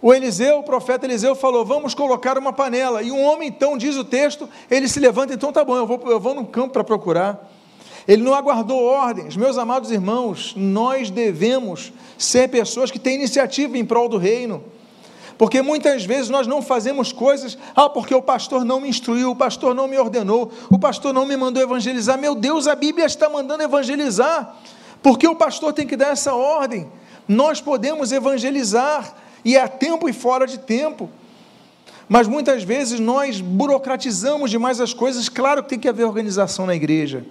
O 0.03 0.13
Eliseu, 0.13 0.59
o 0.59 0.63
profeta 0.65 1.07
Eliseu 1.07 1.37
falou: 1.37 1.65
Vamos 1.65 1.95
colocar 1.95 2.37
uma 2.37 2.53
panela. 2.53 3.03
E 3.03 3.13
um 3.13 3.23
homem, 3.23 3.49
então, 3.49 3.79
diz 3.79 3.97
o 3.97 4.05
texto, 4.05 4.49
ele 4.69 4.89
se 4.89 4.99
levanta, 4.99 5.33
então 5.33 5.53
tá 5.53 5.65
bom, 5.65 5.77
eu 5.77 5.87
vou, 5.87 6.03
eu 6.07 6.19
vou 6.19 6.35
no 6.35 6.45
campo 6.45 6.73
para 6.73 6.83
procurar. 6.83 7.49
Ele 8.07 8.21
não 8.21 8.35
aguardou 8.35 8.83
ordens. 8.83 9.37
Meus 9.37 9.57
amados 9.57 9.93
irmãos, 9.93 10.55
nós 10.57 11.09
devemos 11.09 11.93
ser 12.19 12.49
pessoas 12.49 12.91
que 12.91 12.99
têm 12.99 13.15
iniciativa 13.15 13.79
em 13.79 13.85
prol 13.85 14.09
do 14.09 14.19
reino. 14.19 14.65
Porque 15.39 15.63
muitas 15.63 16.05
vezes 16.05 16.29
nós 16.29 16.49
não 16.49 16.61
fazemos 16.61 17.13
coisas, 17.13 17.57
ah, 17.75 17.89
porque 17.89 18.15
o 18.15 18.21
pastor 18.21 18.65
não 18.65 18.81
me 18.81 18.89
instruiu, 18.89 19.31
o 19.31 19.37
pastor 19.37 19.75
não 19.75 19.87
me 19.87 19.99
ordenou, 19.99 20.51
o 20.69 20.79
pastor 20.79 21.15
não 21.15 21.25
me 21.25 21.37
mandou 21.37 21.63
evangelizar. 21.63 22.19
Meu 22.19 22.35
Deus, 22.35 22.67
a 22.67 22.75
Bíblia 22.75 23.07
está 23.07 23.29
mandando 23.29 23.63
evangelizar. 23.63 24.57
Porque 25.01 25.27
o 25.27 25.37
pastor 25.37 25.73
tem 25.73 25.87
que 25.87 25.97
dar 25.97 26.09
essa 26.09 26.35
ordem. 26.35 26.91
Nós 27.27 27.61
podemos 27.61 28.11
evangelizar 28.11 29.22
e 29.45 29.57
é 29.57 29.63
a 29.63 29.69
tempo 29.69 30.09
e 30.09 30.13
fora 30.13 30.47
de 30.47 30.59
tempo. 30.59 31.11
Mas 32.09 32.29
muitas 32.29 32.63
vezes 32.63 33.01
nós 33.01 33.41
burocratizamos 33.41 34.51
demais 34.51 34.81
as 34.81 34.93
coisas. 34.93 35.29
Claro 35.29 35.63
que 35.63 35.71
tem 35.71 35.79
que 35.79 35.89
haver 35.89 36.05
organização 36.05 36.67
na 36.67 36.75
igreja, 36.75 37.25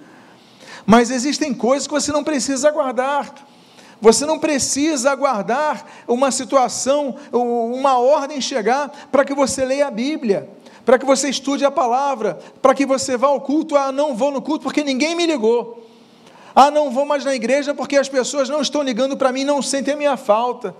mas 0.86 1.12
existem 1.12 1.54
coisas 1.54 1.88
que 1.88 1.94
você 1.94 2.12
não 2.12 2.24
precisa 2.24 2.68
aguardar. 2.68 3.34
Você 4.02 4.26
não 4.26 4.40
precisa 4.40 5.12
aguardar 5.12 5.86
uma 6.08 6.32
situação, 6.32 7.16
uma 7.32 8.00
ordem 8.00 8.42
chegar 8.42 8.90
para 9.12 9.24
que 9.24 9.36
você 9.36 9.64
leia 9.64 9.86
a 9.86 9.92
Bíblia, 9.92 10.50
para 10.84 10.98
que 10.98 11.06
você 11.06 11.30
estude 11.30 11.64
a 11.64 11.70
palavra, 11.70 12.40
para 12.64 12.74
que 12.74 12.84
você 12.84 13.16
vá 13.16 13.28
ao 13.28 13.40
culto. 13.42 13.76
Ah, 13.78 13.92
não 13.92 14.16
vou 14.16 14.32
no 14.32 14.42
culto 14.42 14.64
porque 14.64 14.84
ninguém 14.84 15.14
me 15.14 15.28
ligou. 15.28 15.88
Ah, 16.56 16.72
não 16.72 16.90
vou 16.90 17.06
mais 17.06 17.24
na 17.24 17.36
igreja 17.36 17.76
porque 17.76 17.96
as 17.96 18.10
pessoas 18.10 18.50
não 18.50 18.62
estão 18.62 18.82
ligando 18.82 19.16
para 19.16 19.32
mim, 19.32 19.44
não 19.44 19.62
sentem 19.62 19.94
a 19.94 19.98
minha 19.98 20.18
falta. 20.18 20.76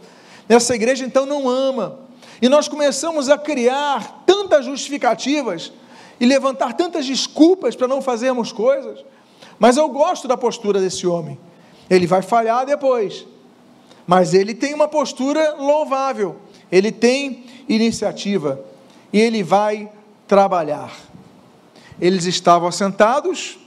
Essa 0.48 0.76
igreja 0.76 1.06
então 1.06 1.26
não 1.26 1.48
ama. 1.48 2.00
E 2.42 2.50
nós 2.50 2.68
começamos 2.68 3.30
a 3.30 3.38
criar 3.38 4.24
tantas 4.26 4.66
justificativas 4.66 5.72
e 6.20 6.26
levantar 6.26 6.74
tantas 6.74 7.06
desculpas 7.06 7.76
para 7.76 7.88
não 7.88 8.02
fazermos 8.02 8.52
coisas. 8.52 9.04
Mas 9.60 9.78
eu 9.78 9.88
gosto 9.90 10.28
da 10.28 10.36
postura 10.36 10.80
desse 10.80 11.06
homem. 11.06 11.38
Ele 11.90 12.08
vai 12.08 12.22
falhar 12.22 12.66
depois, 12.66 13.26
mas 14.08 14.34
ele 14.34 14.54
tem 14.54 14.74
uma 14.74 14.88
postura 14.88 15.56
louvável, 15.56 16.38
ele 16.72 16.92
tem 16.92 17.46
iniciativa 17.68 18.64
e 19.12 19.20
ele 19.20 19.44
vai 19.44 19.92
trabalhar. 20.28 20.92
Eles 22.00 22.26
estavam 22.26 22.68
assentados, 22.68 23.60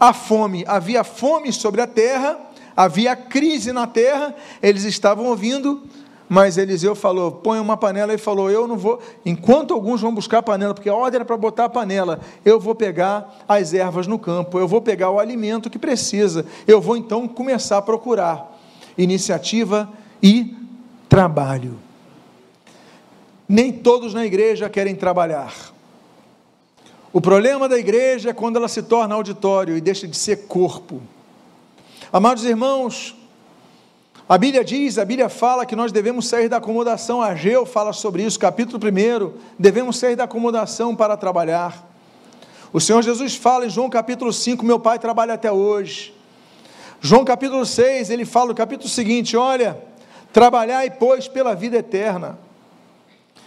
a 0.00 0.12
fome, 0.12 0.64
havia 0.66 1.04
fome 1.04 1.52
sobre 1.52 1.80
a 1.80 1.86
terra, 1.86 2.38
havia 2.76 3.14
crise 3.16 3.72
na 3.72 3.86
terra, 3.86 4.34
eles 4.62 4.84
estavam 4.84 5.26
ouvindo, 5.26 5.82
mas 6.28 6.56
Eliseu 6.56 6.94
falou: 6.94 7.32
põe 7.32 7.60
uma 7.60 7.76
panela 7.76 8.14
e 8.14 8.18
falou: 8.18 8.50
Eu 8.50 8.66
não 8.66 8.76
vou, 8.76 9.00
enquanto 9.24 9.74
alguns 9.74 10.00
vão 10.00 10.14
buscar 10.14 10.38
a 10.38 10.42
panela, 10.42 10.72
porque 10.72 10.88
a 10.88 10.94
ordem 10.94 11.16
era 11.16 11.24
para 11.24 11.36
botar 11.36 11.66
a 11.66 11.68
panela, 11.68 12.20
eu 12.44 12.58
vou 12.58 12.74
pegar 12.74 13.44
as 13.46 13.74
ervas 13.74 14.06
no 14.06 14.18
campo, 14.18 14.58
eu 14.58 14.66
vou 14.66 14.80
pegar 14.80 15.10
o 15.10 15.18
alimento 15.18 15.68
que 15.68 15.78
precisa, 15.78 16.46
eu 16.66 16.80
vou 16.80 16.96
então 16.96 17.28
começar 17.28 17.78
a 17.78 17.82
procurar 17.82 18.58
iniciativa 18.96 19.90
e 20.22 20.56
trabalho. 21.08 21.78
Nem 23.46 23.70
todos 23.70 24.14
na 24.14 24.24
igreja 24.24 24.70
querem 24.70 24.94
trabalhar. 24.94 25.52
O 27.12 27.20
problema 27.20 27.68
da 27.68 27.78
igreja 27.78 28.30
é 28.30 28.32
quando 28.32 28.56
ela 28.56 28.68
se 28.68 28.82
torna 28.82 29.14
auditório 29.14 29.76
e 29.76 29.80
deixa 29.82 30.08
de 30.08 30.16
ser 30.16 30.46
corpo. 30.46 31.02
Amados 32.12 32.44
irmãos, 32.44 33.16
a 34.28 34.36
Bíblia 34.36 34.62
diz, 34.62 34.98
a 34.98 35.04
Bíblia 35.04 35.30
fala 35.30 35.64
que 35.64 35.74
nós 35.74 35.90
devemos 35.90 36.28
sair 36.28 36.46
da 36.46 36.58
acomodação. 36.58 37.22
Ageu 37.22 37.64
fala 37.64 37.94
sobre 37.94 38.22
isso, 38.22 38.38
capítulo 38.38 38.78
1. 38.78 39.32
Devemos 39.58 39.96
sair 39.96 40.14
da 40.14 40.24
acomodação 40.24 40.94
para 40.94 41.16
trabalhar. 41.16 41.88
O 42.70 42.78
Senhor 42.78 43.00
Jesus 43.02 43.34
fala 43.36 43.64
em 43.64 43.70
João 43.70 43.88
capítulo 43.88 44.30
5: 44.30 44.62
Meu 44.62 44.78
pai 44.78 44.98
trabalha 44.98 45.32
até 45.32 45.50
hoje. 45.50 46.14
João 47.00 47.24
capítulo 47.24 47.64
6, 47.64 48.10
ele 48.10 48.26
fala 48.26 48.48
no 48.48 48.54
capítulo 48.54 48.90
seguinte: 48.90 49.34
Olha, 49.34 49.82
trabalhai, 50.34 50.90
pois, 50.90 51.28
pela 51.28 51.54
vida 51.54 51.78
eterna. 51.78 52.38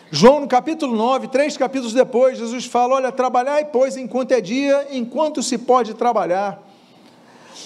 João, 0.10 0.40
no 0.40 0.48
capítulo 0.48 0.96
9, 0.96 1.28
três 1.28 1.56
capítulos 1.56 1.94
depois, 1.94 2.40
Jesus 2.40 2.66
fala: 2.66 2.96
Olha, 2.96 3.12
trabalhai, 3.12 3.66
pois, 3.66 3.96
enquanto 3.96 4.32
é 4.32 4.42
dia, 4.42 4.88
enquanto 4.90 5.44
se 5.44 5.56
pode 5.56 5.94
trabalhar. 5.94 6.65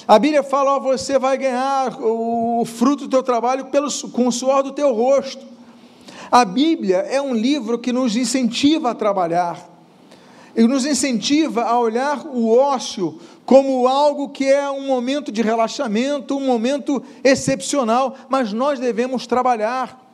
A 0.08 0.17
Bíblia 0.19 0.43
fala: 0.43 0.75
ó, 0.75 0.80
você 0.80 1.17
vai 1.17 1.38
ganhar 1.38 1.97
o 2.02 2.63
fruto 2.65 3.06
do 3.06 3.10
teu 3.10 3.23
trabalho 3.23 3.65
pelo, 3.65 3.89
com 4.12 4.28
o 4.28 4.32
suor 4.32 4.63
do 4.63 4.71
teu 4.71 4.93
rosto. 4.93 5.45
A 6.32 6.45
Bíblia 6.45 6.97
é 6.97 7.21
um 7.21 7.34
livro 7.34 7.80
que 7.80 7.91
nos 7.91 8.15
incentiva 8.15 8.91
a 8.91 8.95
trabalhar, 8.95 9.67
e 10.56 10.67
nos 10.67 10.86
incentiva 10.86 11.63
a 11.63 11.80
olhar 11.80 12.25
o 12.28 12.56
ócio 12.56 13.19
como 13.45 13.88
algo 13.88 14.30
que 14.30 14.45
é 14.45 14.69
um 14.69 14.86
momento 14.86 15.32
de 15.32 15.41
relaxamento, 15.41 16.38
um 16.38 16.45
momento 16.45 17.02
excepcional, 17.23 18.15
mas 18.30 18.54
nós 18.54 18.80
devemos 18.80 19.25
trabalhar. 19.25 20.08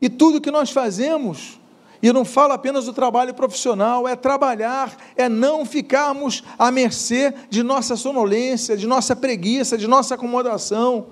E 0.00 0.08
tudo 0.08 0.40
que 0.40 0.50
nós 0.50 0.70
fazemos, 0.70 1.60
e 2.02 2.12
não 2.12 2.24
falo 2.24 2.52
apenas 2.52 2.86
do 2.86 2.92
trabalho 2.92 3.32
profissional, 3.32 4.08
é 4.08 4.16
trabalhar, 4.16 4.96
é 5.16 5.28
não 5.28 5.64
ficarmos 5.64 6.42
à 6.58 6.70
mercê 6.70 7.32
de 7.48 7.62
nossa 7.62 7.94
sonolência, 7.94 8.76
de 8.76 8.86
nossa 8.88 9.14
preguiça, 9.14 9.78
de 9.78 9.86
nossa 9.86 10.16
acomodação. 10.16 11.06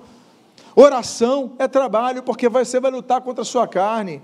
Oração 0.75 1.53
é 1.57 1.67
trabalho, 1.67 2.21
porque 2.21 2.49
você 2.49 2.79
vai 2.79 2.91
lutar 2.91 3.21
contra 3.21 3.41
a 3.41 3.45
sua 3.45 3.67
carne. 3.67 4.21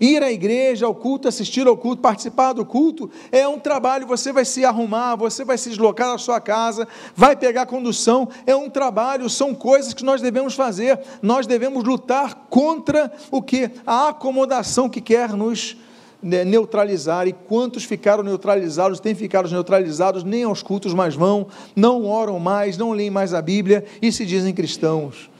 Ir 0.00 0.22
à 0.22 0.30
igreja, 0.30 0.86
ao 0.86 0.94
culto, 0.94 1.28
assistir 1.28 1.66
ao 1.66 1.76
culto, 1.76 2.02
participar 2.02 2.52
do 2.52 2.64
culto, 2.64 3.10
é 3.30 3.46
um 3.46 3.58
trabalho. 3.58 4.06
Você 4.06 4.32
vai 4.32 4.44
se 4.44 4.64
arrumar, 4.64 5.16
você 5.16 5.44
vai 5.44 5.56
se 5.56 5.68
deslocar 5.68 6.12
da 6.12 6.18
sua 6.18 6.40
casa, 6.40 6.86
vai 7.14 7.36
pegar 7.36 7.66
condução, 7.66 8.28
é 8.46 8.56
um 8.56 8.68
trabalho, 8.68 9.30
são 9.30 9.54
coisas 9.54 9.94
que 9.94 10.04
nós 10.04 10.20
devemos 10.20 10.54
fazer. 10.54 10.98
Nós 11.22 11.46
devemos 11.46 11.84
lutar 11.84 12.46
contra 12.50 13.12
o 13.30 13.40
que? 13.40 13.70
A 13.86 14.08
acomodação 14.08 14.88
que 14.88 15.00
quer 15.00 15.32
nos 15.32 15.76
né, 16.24 16.44
neutralizar. 16.44 17.28
E 17.28 17.32
quantos 17.32 17.84
ficaram 17.84 18.24
neutralizados, 18.24 18.98
têm 18.98 19.14
ficado 19.14 19.48
neutralizados, 19.50 20.24
nem 20.24 20.42
aos 20.42 20.62
cultos 20.62 20.94
mais 20.94 21.14
vão, 21.14 21.46
não 21.76 22.06
oram 22.06 22.40
mais, 22.40 22.76
não 22.76 22.92
leem 22.92 23.10
mais 23.10 23.34
a 23.34 23.42
Bíblia 23.42 23.84
e 24.00 24.10
se 24.10 24.24
dizem 24.24 24.54
cristãos. 24.54 25.30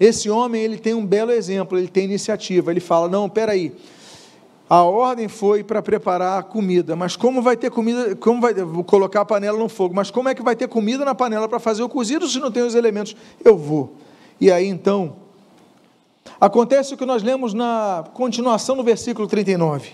Esse 0.00 0.30
homem, 0.30 0.62
ele 0.62 0.78
tem 0.78 0.94
um 0.94 1.04
belo 1.04 1.32
exemplo, 1.32 1.76
ele 1.76 1.88
tem 1.88 2.04
iniciativa. 2.04 2.70
Ele 2.70 2.80
fala: 2.80 3.08
"Não, 3.08 3.28
peraí, 3.28 3.58
aí 3.58 3.97
a 4.68 4.82
ordem 4.82 5.28
foi 5.28 5.64
para 5.64 5.80
preparar 5.80 6.38
a 6.38 6.42
comida, 6.42 6.94
mas 6.94 7.16
como 7.16 7.40
vai 7.40 7.56
ter 7.56 7.70
comida, 7.70 8.14
como 8.16 8.40
vai 8.40 8.52
vou 8.52 8.84
colocar 8.84 9.22
a 9.22 9.24
panela 9.24 9.58
no 9.58 9.68
fogo, 9.68 9.94
mas 9.94 10.10
como 10.10 10.28
é 10.28 10.34
que 10.34 10.42
vai 10.42 10.54
ter 10.54 10.68
comida 10.68 11.04
na 11.06 11.14
panela 11.14 11.48
para 11.48 11.58
fazer 11.58 11.82
o 11.82 11.88
cozido 11.88 12.28
se 12.28 12.38
não 12.38 12.50
tem 12.50 12.62
os 12.62 12.74
elementos? 12.74 13.16
Eu 13.42 13.56
vou. 13.56 13.94
E 14.38 14.52
aí 14.52 14.66
então, 14.66 15.16
acontece 16.38 16.92
o 16.92 16.96
que 16.98 17.06
nós 17.06 17.22
lemos 17.22 17.54
na 17.54 18.04
continuação 18.12 18.76
do 18.76 18.84
versículo 18.84 19.26
39. 19.26 19.92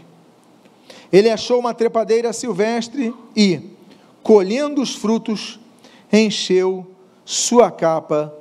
Ele 1.12 1.30
achou 1.30 1.60
uma 1.60 1.72
trepadeira 1.72 2.32
silvestre 2.32 3.14
e, 3.36 3.60
colhendo 4.24 4.82
os 4.82 4.96
frutos, 4.96 5.60
encheu 6.12 6.84
sua 7.24 7.70
capa 7.70 8.34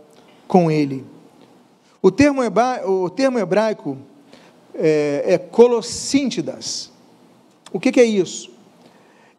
com 0.47 0.71
ele. 0.71 1.05
O 2.01 2.09
termo, 2.09 2.41
o 2.85 3.09
termo 3.09 3.37
hebraico 3.37 3.97
é, 4.75 5.23
é 5.25 5.37
colossíntidas. 5.37 6.91
O 7.71 7.79
que, 7.79 7.91
que 7.91 7.99
é 7.99 8.05
isso? 8.05 8.51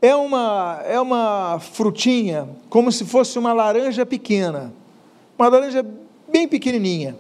É 0.01 0.15
uma, 0.15 0.83
é 0.85 1.01
uma 1.01 1.59
frutinha, 1.61 2.49
como 2.69 2.93
se 2.93 3.05
fosse 3.05 3.39
uma 3.39 3.53
laranja 3.53 4.05
pequena, 4.05 4.73
uma 5.39 5.49
laranja 5.49 5.85
bem 6.31 6.47
pequenininha. 6.47 7.17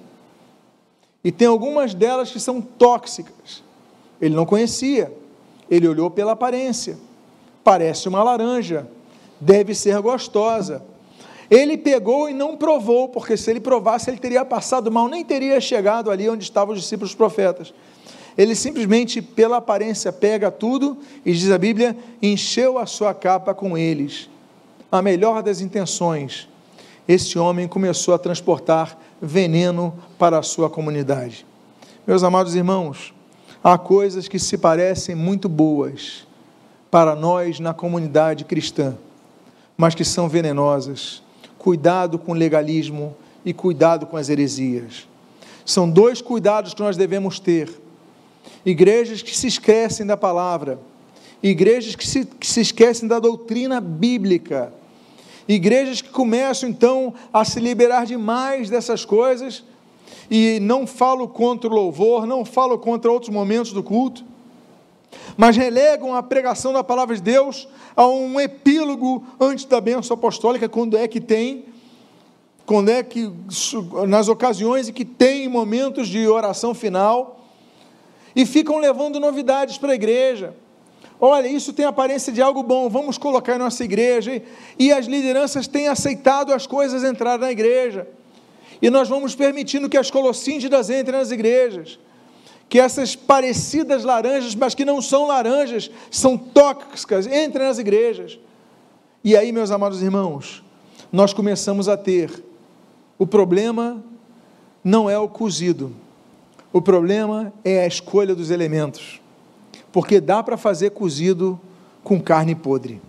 E 1.25 1.33
tem 1.33 1.49
algumas 1.49 1.95
delas 1.95 2.31
que 2.31 2.39
são 2.39 2.61
tóxicas. 2.61 3.63
Ele 4.21 4.35
não 4.35 4.45
conhecia, 4.45 5.11
ele 5.71 5.89
olhou 5.89 6.11
pela 6.11 6.33
aparência. 6.33 6.99
Parece 7.63 8.09
uma 8.09 8.23
laranja, 8.23 8.87
deve 9.41 9.75
ser 9.75 9.99
gostosa. 10.03 10.85
Ele 11.51 11.77
pegou 11.77 12.29
e 12.29 12.35
não 12.35 12.57
provou, 12.57 13.09
porque 13.09 13.37
se 13.37 13.51
ele 13.51 13.61
provasse, 13.61 14.11
ele 14.11 14.19
teria 14.19 14.45
passado 14.45 14.91
mal, 14.91 15.09
nem 15.09 15.25
teria 15.25 15.61
chegado 15.61 16.11
ali 16.11 16.29
onde 16.29 16.45
estavam 16.45 16.75
os 16.75 16.81
discípulos 16.81 17.15
profetas. 17.15 17.73
Ele 18.37 18.55
simplesmente, 18.55 19.23
pela 19.23 19.59
aparência, 19.59 20.13
pega 20.13 20.51
tudo 20.51 20.99
e 21.25 21.33
diz 21.33 21.51
a 21.51 21.59
Bíblia: 21.59 21.97
encheu 22.21 22.79
a 22.79 22.87
sua 22.87 23.15
capa 23.15 23.55
com 23.55 23.79
eles. 23.79 24.29
A 24.91 25.01
melhor 25.01 25.43
das 25.43 25.61
intenções, 25.61 26.49
esse 27.07 27.39
homem 27.39 27.69
começou 27.69 28.15
a 28.15 28.19
transportar 28.19 28.99
veneno 29.21 29.95
para 30.19 30.39
a 30.39 30.43
sua 30.43 30.69
comunidade. 30.69 31.47
Meus 32.07 32.23
amados 32.23 32.55
irmãos, 32.55 33.15
há 33.63 33.79
coisas 33.79 34.29
que 34.29 34.39
se 34.39 34.59
parecem 34.59 35.15
muito 35.15 35.49
boas 35.49 36.27
para 36.91 37.15
nós 37.15 37.59
na 37.61 37.73
comunidade 37.73 38.45
cristã, 38.45 38.97
mas 39.77 39.95
que 39.95 40.05
são 40.05 40.29
venenosas. 40.29 41.23
Cuidado 41.59 42.19
com 42.19 42.33
o 42.33 42.35
legalismo 42.35 43.17
e 43.45 43.55
cuidado 43.55 44.07
com 44.07 44.17
as 44.17 44.29
heresias. 44.29 45.09
São 45.65 45.89
dois 45.89 46.21
cuidados 46.21 46.75
que 46.75 46.83
nós 46.83 46.97
devemos 46.97 47.41
ter 47.41 47.84
igrejas 48.65 49.23
que 49.23 49.37
se 49.37 49.47
esquecem 49.47 50.07
da 50.07 50.17
palavra, 50.17 50.81
igrejas 51.43 51.95
que 51.95 52.07
se, 52.07 52.25
que 52.25 52.47
se 52.47 52.61
esquecem 52.61 53.09
da 53.09 53.19
doutrina 53.19 53.81
bíblica, 53.81 54.73
igrejas 55.47 56.01
que 56.01 56.09
começam 56.09 56.69
então 56.69 57.15
a 57.33 57.45
se 57.45 57.61
liberar 57.61 58.07
demais 58.07 58.71
dessas 58.71 59.05
coisas, 59.05 59.63
e 60.31 60.59
não 60.61 60.87
falo 60.87 61.29
contra 61.29 61.69
o 61.69 61.73
louvor, 61.73 62.27
não 62.27 62.45
falo 62.45 62.79
contra 62.79 63.13
outros 63.13 63.31
momentos 63.31 63.73
do 63.73 63.83
culto, 63.83 64.25
mas 65.37 65.57
relegam 65.57 66.15
a 66.15 66.23
pregação 66.23 66.73
da 66.73 66.83
palavra 66.83 67.15
de 67.15 67.23
Deus 67.23 67.69
a 67.97 68.07
um 68.07 68.41
epílogo 68.41 69.25
antes 69.39 69.65
da 69.65 69.81
bênção 69.81 70.15
apostólica, 70.15 70.69
quando 70.69 70.97
é 70.97 71.07
que 71.07 71.21
tem, 71.21 71.67
quando 72.67 72.89
é 72.89 73.03
que, 73.03 73.31
nas 74.09 74.29
ocasiões 74.29 74.89
em 74.89 74.93
que 74.93 75.05
tem 75.05 75.49
momentos 75.49 76.09
de 76.09 76.27
oração 76.27 76.75
final, 76.75 77.44
e 78.35 78.45
ficam 78.45 78.79
levando 78.79 79.21
novidades 79.21 79.79
para 79.79 79.93
a 79.93 79.95
igreja. 79.95 80.55
Olha, 81.21 81.47
isso 81.47 81.73
tem 81.73 81.85
aparência 81.85 82.33
de 82.33 82.43
algo 82.43 82.63
bom, 82.63 82.89
vamos 82.89 83.17
colocar 83.17 83.55
em 83.55 83.59
nossa 83.59 83.85
igreja. 83.85 84.43
E 84.79 84.93
as 84.93 85.07
lideranças 85.07 85.67
têm 85.67 85.89
aceitado 85.89 86.53
as 86.53 86.67
coisas 86.67 87.05
entrar 87.05 87.39
na 87.39 87.51
igreja. 87.51 88.07
E 88.83 88.91
nós 88.91 89.09
vamos 89.09 89.35
permitindo 89.35 89.89
que 89.89 89.97
as 89.97 90.11
colossíndidas 90.11 90.91
entrem 90.91 91.19
nas 91.19 91.31
igrejas. 91.31 91.99
Que 92.69 92.81
essas 92.81 93.15
parecidas 93.15 94.05
laranjas, 94.05 94.55
mas 94.55 94.75
que 94.75 94.85
não 94.85 95.01
são 95.01 95.27
laranjas, 95.27 95.91
são 96.11 96.37
tóxicas, 96.37 97.27
entrem 97.27 97.67
nas 97.67 97.79
igrejas. 97.79 98.39
E 99.23 99.37
aí, 99.37 99.53
meus 99.53 99.71
amados 99.71 100.03
irmãos, 100.03 100.63
nós 101.13 101.33
começamos 101.33 101.89
a 101.89 101.97
ter 101.97 102.43
o 103.19 103.27
problema 103.27 104.03
não 104.83 105.09
é 105.09 105.19
o 105.19 105.29
cozido, 105.29 105.95
o 106.75 106.83
problema 106.83 107.53
é 107.65 107.85
a 107.85 107.87
escolha 107.87 108.35
dos 108.35 108.51
elementos, 108.51 109.21
porque 109.93 110.21
dá 110.21 110.43
para 110.43 110.57
fazer 110.57 110.91
cozido 110.91 111.61
com 112.03 112.21
carne 112.21 112.53
podre, 112.53 113.01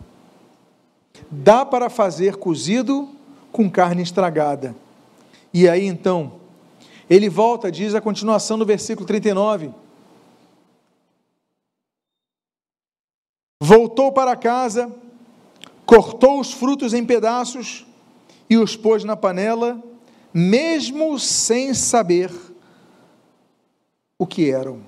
dá 1.32 1.66
para 1.66 1.90
fazer 1.90 2.36
cozido 2.36 3.10
com 3.52 3.68
carne 3.68 4.04
estragada. 4.04 4.76
E 5.52 5.68
aí 5.68 5.88
então, 5.88 6.34
ele 7.10 7.28
volta, 7.28 7.72
diz 7.72 7.96
a 7.96 8.02
continuação 8.02 8.56
do 8.56 8.68
versículo 8.68 9.08
39. 9.08 9.72
Voltou 13.60 14.12
para 14.12 14.36
casa, 14.36 14.94
cortou 15.88 16.40
os 16.40 16.54
frutos 16.54 16.94
em 16.94 17.04
pedaços 17.04 17.84
e 18.48 18.58
os 18.58 18.76
pôs 18.76 19.04
na 19.04 19.16
panela, 19.16 19.84
mesmo 20.32 21.18
sem 21.18 21.74
saber 21.74 22.30
o 24.18 24.26
que 24.26 24.50
eram. 24.50 24.82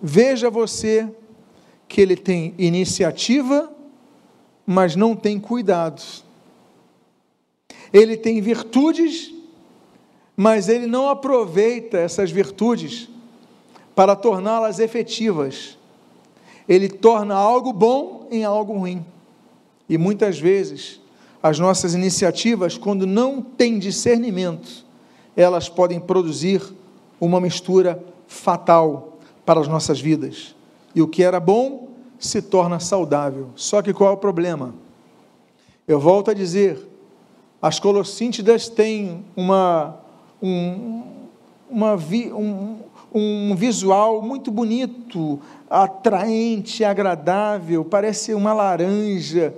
Veja 0.00 0.50
você 0.50 1.08
que 1.88 2.00
ele 2.00 2.16
tem 2.16 2.54
iniciativa, 2.58 3.70
mas 4.66 4.96
não 4.96 5.14
tem 5.14 5.38
cuidado. 5.38 6.02
Ele 7.92 8.16
tem 8.16 8.40
virtudes, 8.40 9.32
mas 10.36 10.68
ele 10.68 10.86
não 10.86 11.08
aproveita 11.08 11.98
essas 11.98 12.30
virtudes 12.30 13.08
para 13.94 14.16
torná-las 14.16 14.78
efetivas. 14.78 15.78
Ele 16.68 16.88
torna 16.88 17.34
algo 17.34 17.72
bom 17.72 18.26
em 18.30 18.44
algo 18.44 18.72
ruim. 18.78 19.04
E 19.88 19.98
muitas 19.98 20.38
vezes, 20.38 21.00
as 21.42 21.58
nossas 21.58 21.94
iniciativas, 21.94 22.78
quando 22.78 23.06
não 23.06 23.42
têm 23.42 23.78
discernimento, 23.78 24.84
elas 25.36 25.68
podem 25.68 26.00
produzir 26.00 26.62
uma 27.24 27.40
mistura 27.40 28.02
fatal 28.26 29.18
para 29.44 29.60
as 29.60 29.68
nossas 29.68 30.00
vidas. 30.00 30.54
E 30.94 31.02
o 31.02 31.08
que 31.08 31.22
era 31.22 31.40
bom 31.40 31.88
se 32.18 32.40
torna 32.40 32.78
saudável. 32.80 33.48
Só 33.54 33.82
que 33.82 33.92
qual 33.92 34.10
é 34.10 34.12
o 34.12 34.16
problema? 34.16 34.74
Eu 35.86 36.00
volto 36.00 36.30
a 36.30 36.34
dizer, 36.34 36.78
as 37.60 37.78
colossíntidas 37.78 38.68
têm 38.68 39.24
uma, 39.36 40.00
um, 40.42 41.02
uma 41.68 41.96
vi, 41.96 42.32
um, 42.32 42.78
um 43.12 43.54
visual 43.54 44.22
muito 44.22 44.50
bonito, 44.50 45.40
atraente, 45.68 46.84
agradável, 46.84 47.84
parece 47.84 48.32
uma 48.32 48.52
laranja, 48.52 49.54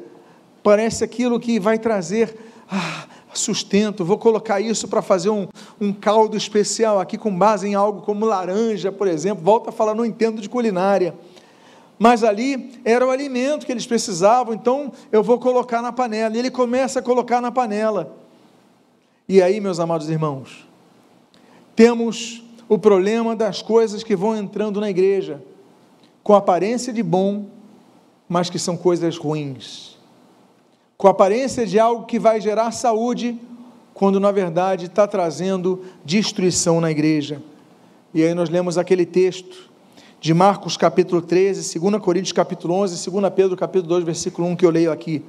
parece 0.63 1.05
aquilo 1.05 1.39
que 1.39 1.61
vai 1.61 1.79
trazer 1.79 2.37
ah, 2.69 3.07
sustento, 3.39 4.05
vou 4.05 4.19
colocar 4.19 4.61
isso 4.61 4.89
para 4.89 5.03
fazer 5.03 5.31
um, 5.31 5.49
um 5.81 5.93
caldo 5.93 6.37
especial 6.37 7.01
aqui 7.01 7.17
com 7.19 7.37
base 7.37 7.67
em 7.67 7.75
algo 7.75 8.03
como 8.03 8.25
laranja, 8.25 8.93
por 8.93 9.09
exemplo. 9.09 9.45
Volta 9.45 9.71
a 9.71 9.73
falar, 9.73 9.95
não 9.95 10.05
entendo 10.05 10.41
de 10.41 10.49
culinária. 10.49 11.15
Mas 11.99 12.23
ali 12.23 12.81
era 12.85 13.07
o 13.07 13.11
alimento 13.11 13.65
que 13.65 13.73
eles 13.73 13.87
precisavam, 13.87 14.53
então 14.53 14.93
eu 15.11 15.23
vou 15.23 15.39
colocar 15.39 15.81
na 15.81 15.93
panela. 15.93 16.37
E 16.37 16.39
ele 16.39 16.51
começa 16.51 16.99
a 16.99 17.03
colocar 17.03 17.41
na 17.41 17.51
panela. 17.51 18.17
E 19.29 19.43
aí, 19.43 19.61
meus 19.61 19.81
amados 19.81 20.09
irmãos, 20.09 20.67
temos 21.75 22.45
o 22.69 22.79
problema 22.79 23.35
das 23.35 23.63
coisas 23.63 24.03
que 24.03 24.15
vão 24.15 24.37
entrando 24.37 24.81
na 24.81 24.91
igreja, 24.91 25.43
com 26.23 26.35
aparência 26.35 26.93
de 26.93 27.03
bom, 27.03 27.47
mas 28.29 28.51
que 28.51 28.59
são 28.59 28.77
coisas 28.77 29.17
ruins 29.17 29.96
com 30.97 31.09
a 31.09 31.11
aparência 31.11 31.67
de 31.67 31.79
algo 31.79 32.07
que 32.07 32.19
vai 32.19 32.41
gerar 32.41 32.71
saúde, 32.71 33.39
quando 33.93 34.19
na 34.19 34.31
verdade 34.31 34.87
está 34.87 35.07
trazendo 35.07 35.85
destruição 36.05 36.81
na 36.81 36.91
igreja. 36.91 37.43
E 38.15 38.23
aí 38.23 38.35
nós 38.35 38.49
lemos 38.49 38.79
aquele 38.79 39.05
texto 39.05 39.71
de 40.21 40.33
Marcos 40.33 40.77
capítulo 40.77 41.21
13, 41.21 41.79
2 41.79 42.03
Coríntios 42.03 42.33
capítulo 42.33 42.75
11, 42.75 43.11
2 43.11 43.33
Pedro 43.35 43.57
capítulo 43.57 43.89
2, 43.89 44.05
versículo 44.05 44.49
1 44.49 44.57
que 44.57 44.65
eu 44.65 44.71
leio 44.71 44.91
aqui. 44.91 45.23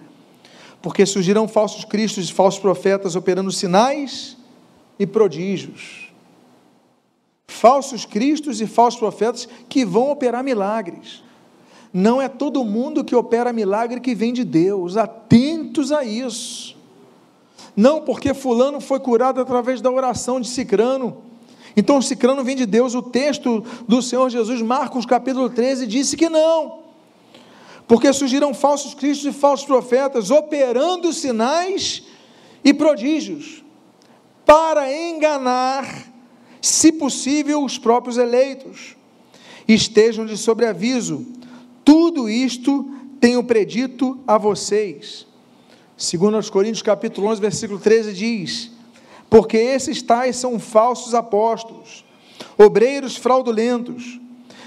Porque 0.82 1.06
surgirão 1.06 1.48
falsos 1.48 1.84
cristos 1.84 2.30
e 2.30 2.34
falsos 2.34 2.60
profetas 2.60 3.16
operando 3.16 3.52
sinais 3.52 4.38
e 4.98 5.06
prodígios. 5.06 6.12
Falsos 7.48 8.06
cristos 8.06 8.62
e 8.62 8.68
falsos 8.68 9.00
profetas 9.00 9.50
que 9.68 9.84
vão 9.84 10.12
operar 10.12 10.44
milagres. 10.44 11.24
Não 11.94 12.22
é 12.22 12.28
todo 12.28 12.64
mundo 12.64 13.04
que 13.04 13.16
opera 13.16 13.54
milagre 13.54 14.00
que 14.00 14.14
vem 14.14 14.34
de 14.34 14.44
Deus, 14.44 14.98
atentos 14.98 15.92
a 15.92 16.04
isso. 16.04 16.76
Não 17.76 18.02
porque 18.02 18.34
Fulano 18.34 18.82
foi 18.82 19.00
curado 19.00 19.40
através 19.40 19.82
da 19.82 19.92
oração 19.92 20.42
de 20.42 20.48
Cicrano. 20.48 21.24
Então, 21.76 22.02
Cicrano 22.02 22.44
vem 22.44 22.56
de 22.56 22.66
Deus. 22.66 22.96
O 22.96 23.04
texto 23.04 23.64
do 23.88 24.02
Senhor 24.02 24.30
Jesus, 24.32 24.62
Marcos 24.64 25.06
capítulo 25.06 25.48
13, 25.48 25.86
disse 25.86 26.18
que 26.18 26.28
não. 26.28 26.80
Porque 27.88 28.12
surgiram 28.12 28.54
falsos 28.54 28.96
cristos 28.96 29.28
e 29.28 29.32
falsos 29.32 29.66
profetas, 29.66 30.32
operando 30.32 31.14
sinais 31.14 32.04
e 32.64 32.74
prodígios, 32.74 33.64
para 34.44 34.92
enganar, 34.92 36.06
se 36.60 36.92
possível, 36.92 37.64
os 37.64 37.78
próprios 37.78 38.18
eleitos. 38.18 38.98
Estejam 39.68 40.26
de 40.26 40.36
sobreaviso, 40.36 41.28
tudo 41.88 42.28
isto 42.28 42.86
tenho 43.18 43.42
predito 43.42 44.20
a 44.28 44.38
vocês. 44.38 45.26
Segundo 45.96 46.36
aos 46.36 46.50
Coríntios 46.50 46.82
capítulo 46.82 47.28
11, 47.28 47.40
versículo 47.40 47.80
13 47.80 48.12
diz: 48.12 48.72
Porque 49.30 49.56
esses 49.56 50.02
tais 50.02 50.36
são 50.36 50.60
falsos 50.60 51.16
apóstolos, 51.16 52.04
obreiros 52.58 53.16
fraudulentos, 53.16 54.20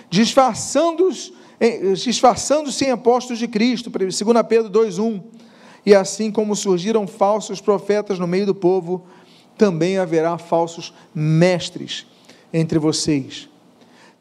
disfarçando-se 0.08 1.38
disfarçando 2.06 2.70
em 2.82 2.90
apóstolos 2.90 3.38
de 3.38 3.46
Cristo, 3.46 3.90
2 3.90 4.22
Pedro 4.48 4.70
2,1. 4.70 5.22
E 5.84 5.94
assim 5.94 6.30
como 6.30 6.56
surgiram 6.56 7.06
falsos 7.06 7.60
profetas 7.60 8.18
no 8.18 8.26
meio 8.26 8.46
do 8.46 8.54
povo, 8.54 9.04
também 9.58 9.98
haverá 9.98 10.38
falsos 10.38 10.94
mestres 11.14 12.06
entre 12.50 12.78
vocês. 12.78 13.46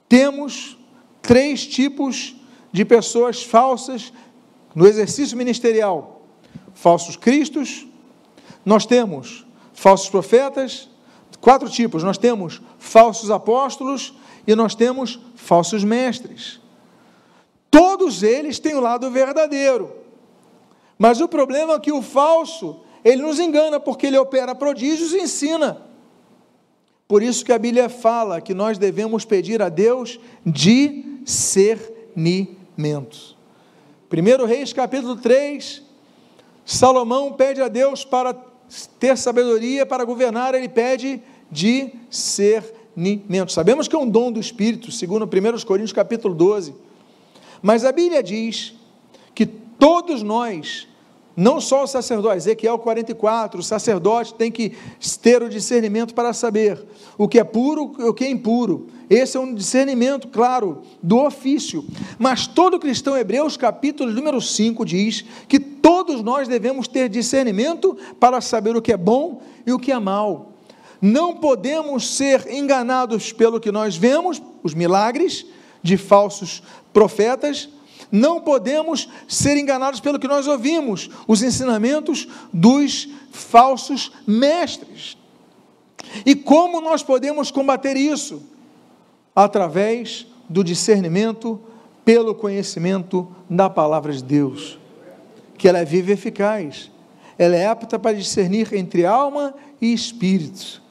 Temos 0.09 0.77
três 1.21 1.65
tipos 1.65 2.35
de 2.35 2.38
pessoas 2.85 3.43
falsas 3.43 4.13
no 4.75 4.87
exercício 4.87 5.37
ministerial. 5.37 6.21
Falsos 6.73 7.15
cristos, 7.15 7.87
nós 8.65 8.85
temos 8.85 9.45
falsos 9.73 10.09
profetas, 10.09 10.89
quatro 11.41 11.69
tipos: 11.69 12.03
nós 12.03 12.17
temos 12.17 12.61
falsos 12.77 13.31
apóstolos 13.31 14.13
e 14.45 14.53
nós 14.55 14.75
temos 14.75 15.19
falsos 15.35 15.81
mestres. 15.83 16.59
Todos 17.71 18.23
eles 18.23 18.59
têm 18.59 18.75
o 18.75 18.81
lado 18.81 19.09
verdadeiro. 19.11 19.95
Mas 20.97 21.21
o 21.21 21.27
problema 21.27 21.73
é 21.73 21.79
que 21.79 21.91
o 21.91 22.01
falso, 22.01 22.81
ele 23.05 23.21
nos 23.21 23.39
engana 23.39 23.79
porque 23.79 24.07
ele 24.07 24.17
opera 24.17 24.55
prodígios 24.55 25.13
e 25.13 25.19
ensina. 25.19 25.81
Por 27.07 27.23
isso 27.23 27.45
que 27.45 27.53
a 27.53 27.57
Bíblia 27.57 27.89
fala 27.89 28.41
que 28.41 28.53
nós 28.53 28.77
devemos 28.77 29.25
pedir 29.25 29.61
a 29.61 29.69
Deus 29.69 30.19
discernimento 30.45 32.58
mandamentos. 32.79 33.35
1 34.11 34.45
Reis 34.45 34.73
capítulo 34.73 35.17
3, 35.17 35.83
Salomão 36.65 37.33
pede 37.33 37.61
a 37.61 37.67
Deus 37.67 38.05
para 38.05 38.33
ter 38.99 39.17
sabedoria 39.17 39.85
para 39.85 40.05
governar, 40.05 40.55
ele 40.55 40.69
pede 40.69 41.21
discernimento. 41.51 43.51
Sabemos 43.51 43.87
que 43.87 43.95
é 43.95 43.99
um 43.99 44.09
dom 44.09 44.31
do 44.31 44.39
Espírito, 44.39 44.91
segundo 44.91 45.25
1 45.25 45.29
Coríntios 45.65 45.93
capítulo 45.93 46.33
12. 46.33 46.73
Mas 47.61 47.83
a 47.83 47.91
Bíblia 47.91 48.23
diz 48.23 48.73
que 49.35 49.45
todos 49.45 50.23
nós 50.23 50.87
não 51.39 51.61
só 51.61 51.85
o 51.85 51.87
sacerdote, 51.87 52.35
Ezequiel 52.35 52.77
44, 52.77 53.61
o 53.61 53.63
sacerdote 53.63 54.33
tem 54.33 54.51
que 54.51 54.73
ter 55.21 55.41
o 55.41 55.47
discernimento 55.47 56.13
para 56.13 56.33
saber 56.33 56.85
o 57.17 57.29
que 57.29 57.39
é 57.39 57.45
puro 57.45 57.95
e 57.97 58.03
o 58.03 58.13
que 58.13 58.25
é 58.25 58.29
impuro. 58.29 58.87
Esse 59.09 59.37
é 59.37 59.39
um 59.39 59.53
discernimento, 59.53 60.27
claro, 60.27 60.81
do 61.01 61.17
ofício. 61.17 61.85
Mas 62.17 62.45
todo 62.45 62.77
cristão, 62.77 63.17
Hebreus 63.17 63.55
capítulo 63.55 64.11
número 64.11 64.41
5, 64.41 64.83
diz 64.83 65.23
que 65.47 65.61
todos 65.61 66.21
nós 66.21 66.45
devemos 66.45 66.89
ter 66.89 67.07
discernimento 67.07 67.97
para 68.19 68.41
saber 68.41 68.75
o 68.75 68.81
que 68.81 68.91
é 68.91 68.97
bom 68.97 69.41
e 69.65 69.71
o 69.71 69.79
que 69.79 69.93
é 69.93 69.97
mal. 69.97 70.51
Não 71.01 71.37
podemos 71.37 72.17
ser 72.17 72.51
enganados 72.51 73.31
pelo 73.31 73.61
que 73.61 73.71
nós 73.71 73.95
vemos, 73.95 74.41
os 74.61 74.73
milagres 74.73 75.45
de 75.81 75.95
falsos 75.95 76.61
profetas, 76.91 77.69
não 78.11 78.41
podemos 78.41 79.07
ser 79.27 79.57
enganados 79.57 79.99
pelo 79.99 80.19
que 80.19 80.27
nós 80.27 80.47
ouvimos, 80.47 81.09
os 81.27 81.43
ensinamentos 81.43 82.27
dos 82.51 83.07
falsos 83.31 84.11
mestres. 84.25 85.17
E 86.25 86.35
como 86.35 86.81
nós 86.81 87.03
podemos 87.03 87.51
combater 87.51 87.95
isso? 87.95 88.41
Através 89.35 90.25
do 90.47 90.63
discernimento 90.63 91.61
pelo 92.03 92.33
conhecimento 92.33 93.27
da 93.47 93.69
palavra 93.69 94.11
de 94.11 94.23
Deus, 94.23 94.79
que 95.57 95.67
ela 95.67 95.79
é 95.79 95.85
viva 95.85 96.09
e 96.09 96.13
eficaz. 96.13 96.89
ela 97.37 97.55
é 97.55 97.67
apta 97.67 97.99
para 97.99 98.17
discernir 98.17 98.73
entre 98.73 99.05
alma 99.05 99.53
e 99.79 99.93
espírito, 99.93 100.81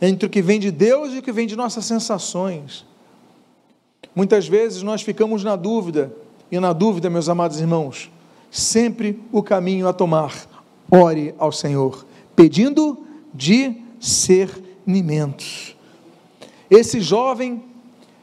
entre 0.00 0.26
o 0.26 0.30
que 0.30 0.40
vem 0.40 0.60
de 0.60 0.70
Deus 0.70 1.12
e 1.12 1.18
o 1.18 1.22
que 1.22 1.32
vem 1.32 1.46
de 1.46 1.56
nossas 1.56 1.84
sensações. 1.84 2.86
Muitas 4.14 4.46
vezes 4.46 4.82
nós 4.82 5.00
ficamos 5.02 5.42
na 5.42 5.56
dúvida, 5.56 6.14
e 6.50 6.60
na 6.60 6.72
dúvida, 6.72 7.10
meus 7.10 7.28
amados 7.28 7.60
irmãos, 7.60 8.10
sempre 8.50 9.20
o 9.32 9.42
caminho 9.42 9.88
a 9.88 9.92
tomar. 9.92 10.32
Ore 10.90 11.34
ao 11.38 11.50
Senhor, 11.50 12.06
pedindo 12.36 13.02
discernimentos. 13.32 15.74
Esse 16.70 17.00
jovem 17.00 17.64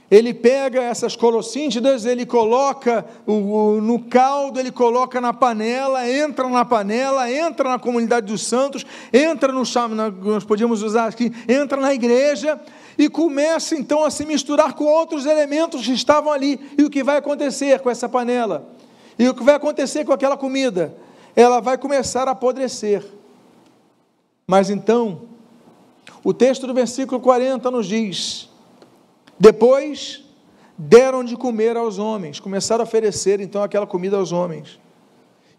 ele 0.09 0.33
pega 0.33 0.81
essas 0.81 1.15
colossíntidas, 1.15 2.05
ele 2.05 2.25
coloca 2.25 3.05
no 3.25 3.99
caldo, 4.09 4.59
ele 4.59 4.69
coloca 4.69 5.21
na 5.21 5.31
panela, 5.31 6.05
entra 6.09 6.49
na 6.49 6.65
panela, 6.65 7.31
entra 7.31 7.69
na 7.69 7.79
comunidade 7.79 8.27
dos 8.27 8.45
santos, 8.45 8.85
entra 9.13 9.53
no 9.53 9.65
chame, 9.65 9.95
nós 9.95 10.43
podíamos 10.43 10.83
usar 10.83 11.07
aqui, 11.07 11.31
entra 11.47 11.79
na 11.79 11.93
igreja 11.93 12.59
e 13.01 13.09
começa 13.09 13.73
então 13.73 14.03
a 14.03 14.11
se 14.11 14.23
misturar 14.27 14.73
com 14.73 14.83
outros 14.83 15.25
elementos 15.25 15.83
que 15.83 15.91
estavam 15.91 16.31
ali. 16.31 16.59
E 16.77 16.83
o 16.83 16.89
que 16.89 17.01
vai 17.03 17.17
acontecer 17.17 17.79
com 17.79 17.89
essa 17.89 18.07
panela? 18.07 18.69
E 19.17 19.27
o 19.27 19.33
que 19.33 19.41
vai 19.41 19.55
acontecer 19.55 20.05
com 20.05 20.13
aquela 20.13 20.37
comida? 20.37 20.95
Ela 21.35 21.59
vai 21.59 21.79
começar 21.79 22.27
a 22.27 22.33
apodrecer. 22.33 23.03
Mas 24.45 24.69
então, 24.69 25.23
o 26.23 26.31
texto 26.31 26.67
do 26.67 26.75
versículo 26.75 27.19
40 27.19 27.71
nos 27.71 27.87
diz: 27.87 28.47
depois 29.39 30.23
deram 30.77 31.23
de 31.23 31.35
comer 31.35 31.75
aos 31.75 31.97
homens, 31.97 32.39
começaram 32.39 32.83
a 32.83 32.87
oferecer 32.87 33.39
então 33.39 33.63
aquela 33.63 33.87
comida 33.87 34.17
aos 34.17 34.31
homens. 34.31 34.79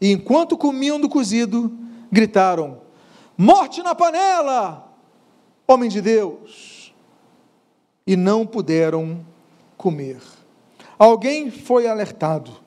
E 0.00 0.12
enquanto 0.12 0.56
comiam 0.56 1.00
do 1.00 1.08
cozido, 1.08 1.76
gritaram: 2.08 2.82
Morte 3.36 3.82
na 3.82 3.96
panela, 3.96 4.94
homem 5.66 5.88
de 5.88 6.00
Deus! 6.00 6.71
E 8.06 8.16
não 8.16 8.46
puderam 8.46 9.24
comer. 9.76 10.20
Alguém 10.98 11.50
foi 11.50 11.86
alertado. 11.86 12.62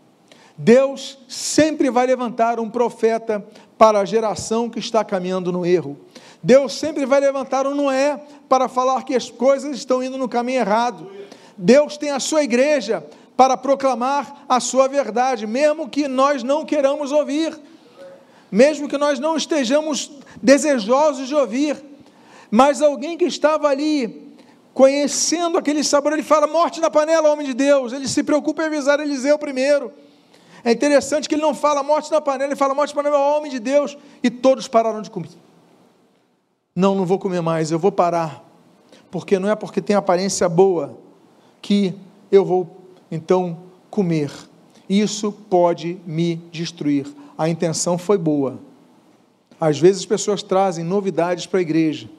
Deus 0.58 1.17
sempre 1.28 1.89
vai 1.89 2.06
levantar 2.06 2.60
um 2.60 2.69
profeta 2.69 3.45
para 3.78 4.00
a 4.00 4.06
geração 4.06 4.69
que 4.69 4.80
está 4.80 5.04
caminhando 5.04 5.52
no 5.52 5.65
erro. 5.65 5.98
Deus 6.41 6.74
sempre 6.74 7.06
vai 7.06 7.19
levantar 7.19 7.67
um 7.67 7.76
Noé 7.76 8.19
para 8.48 8.69
falar 8.69 9.04
que 9.04 9.15
as 9.15 9.30
coisas 9.30 9.76
estão 9.76 10.02
indo 10.02 10.17
no 10.17 10.30
caminho 10.30 10.60
errado. 10.60 11.10
Deus 11.58 11.98
tem 11.98 12.12
a 12.12 12.19
sua 12.19 12.43
igreja 12.43 13.06
para 13.36 13.58
proclamar 13.58 14.45
a 14.48 14.60
sua 14.60 14.88
verdade, 14.88 15.45
mesmo 15.45 15.89
que 15.89 16.08
nós 16.08 16.43
não 16.43 16.65
queiramos 16.65 17.12
ouvir, 17.12 17.58
mesmo 18.50 18.88
que 18.88 18.98
nós 18.98 19.19
não 19.19 19.36
estejamos 19.36 20.12
desejosos 20.41 21.28
de 21.28 21.36
ouvir, 21.36 21.84
mas 22.50 22.82
alguém 22.82 23.17
que 23.17 23.26
estava 23.26 23.67
ali 23.67 24.25
conhecendo 24.76 25.58
aquele 25.58 25.84
sabor, 25.84 26.12
ele 26.12 26.22
fala: 26.22 26.46
morte 26.46 26.80
na 26.82 26.92
panela, 26.92 27.32
homem 27.32 27.48
de 27.48 27.54
Deus. 27.54 27.94
Ele 27.94 28.08
se 28.08 28.22
preocupa 28.22 28.62
em 28.62 28.66
avisar 28.68 29.00
Eliseu 29.00 29.40
primeiro. 29.40 29.92
É 30.64 30.72
interessante 30.72 31.30
que 31.30 31.36
ele 31.36 31.42
não 31.42 31.56
fala 31.56 31.82
morte 31.82 32.12
na 32.12 32.20
panela, 32.20 32.50
ele 32.50 32.56
fala 32.56 32.76
morte 32.76 32.94
na 32.94 33.02
panela, 33.02 33.38
homem 33.38 33.50
de 33.50 33.60
Deus, 33.60 33.98
e 34.22 34.30
todos 34.30 34.68
pararam 34.68 35.02
de 35.02 35.10
comer. 35.10 35.30
Não, 36.76 36.94
não 36.94 37.06
vou 37.06 37.18
comer 37.18 37.42
mais, 37.42 37.72
eu 37.72 37.80
vou 37.80 37.92
parar. 37.92 38.44
Porque 39.10 39.40
não 39.40 39.50
é 39.50 39.56
porque 39.56 39.82
tem 39.82 39.96
aparência 39.96 40.50
boa 40.50 40.98
que 41.62 41.96
eu 42.30 42.44
vou 42.44 42.76
então 43.10 43.60
comer. 43.90 44.32
Isso 44.90 45.32
pode 45.32 46.00
me 46.06 46.36
destruir. 46.52 47.08
A 47.38 47.48
intenção 47.48 47.98
foi 47.98 48.18
boa. 48.18 48.60
Às 49.62 49.80
vezes 49.80 50.02
as 50.02 50.06
pessoas 50.06 50.44
trazem 50.44 50.84
novidades 50.84 51.46
para 51.46 51.60
a 51.60 51.62
igreja, 51.62 52.10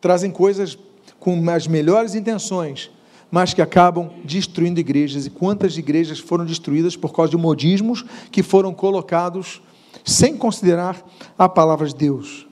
trazem 0.00 0.30
coisas 0.30 0.78
com 1.22 1.48
as 1.50 1.68
melhores 1.68 2.16
intenções, 2.16 2.90
mas 3.30 3.54
que 3.54 3.62
acabam 3.62 4.10
destruindo 4.24 4.80
igrejas. 4.80 5.24
E 5.24 5.30
quantas 5.30 5.78
igrejas 5.78 6.18
foram 6.18 6.44
destruídas 6.44 6.96
por 6.96 7.12
causa 7.12 7.30
de 7.30 7.36
modismos 7.36 8.04
que 8.32 8.42
foram 8.42 8.74
colocados 8.74 9.62
sem 10.04 10.36
considerar 10.36 11.00
a 11.38 11.48
palavra 11.48 11.86
de 11.86 11.94
Deus? 11.94 12.48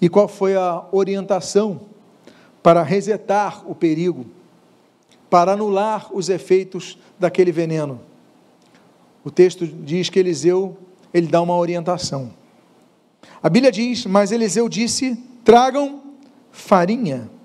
E 0.00 0.08
qual 0.08 0.26
foi 0.26 0.56
a 0.56 0.86
orientação 0.90 1.82
para 2.62 2.82
resetar 2.82 3.62
o 3.70 3.74
perigo, 3.74 4.24
para 5.28 5.52
anular 5.52 6.08
os 6.14 6.30
efeitos 6.30 6.96
daquele 7.18 7.52
veneno? 7.52 8.00
O 9.22 9.30
texto 9.30 9.66
diz 9.66 10.08
que 10.08 10.18
Eliseu, 10.18 10.78
ele 11.12 11.26
dá 11.26 11.42
uma 11.42 11.54
orientação. 11.54 12.32
A 13.42 13.50
Bíblia 13.50 13.70
diz: 13.70 14.06
"Mas 14.06 14.32
Eliseu 14.32 14.66
disse: 14.66 15.14
Tragam 15.44 16.00
farinha". 16.50 17.35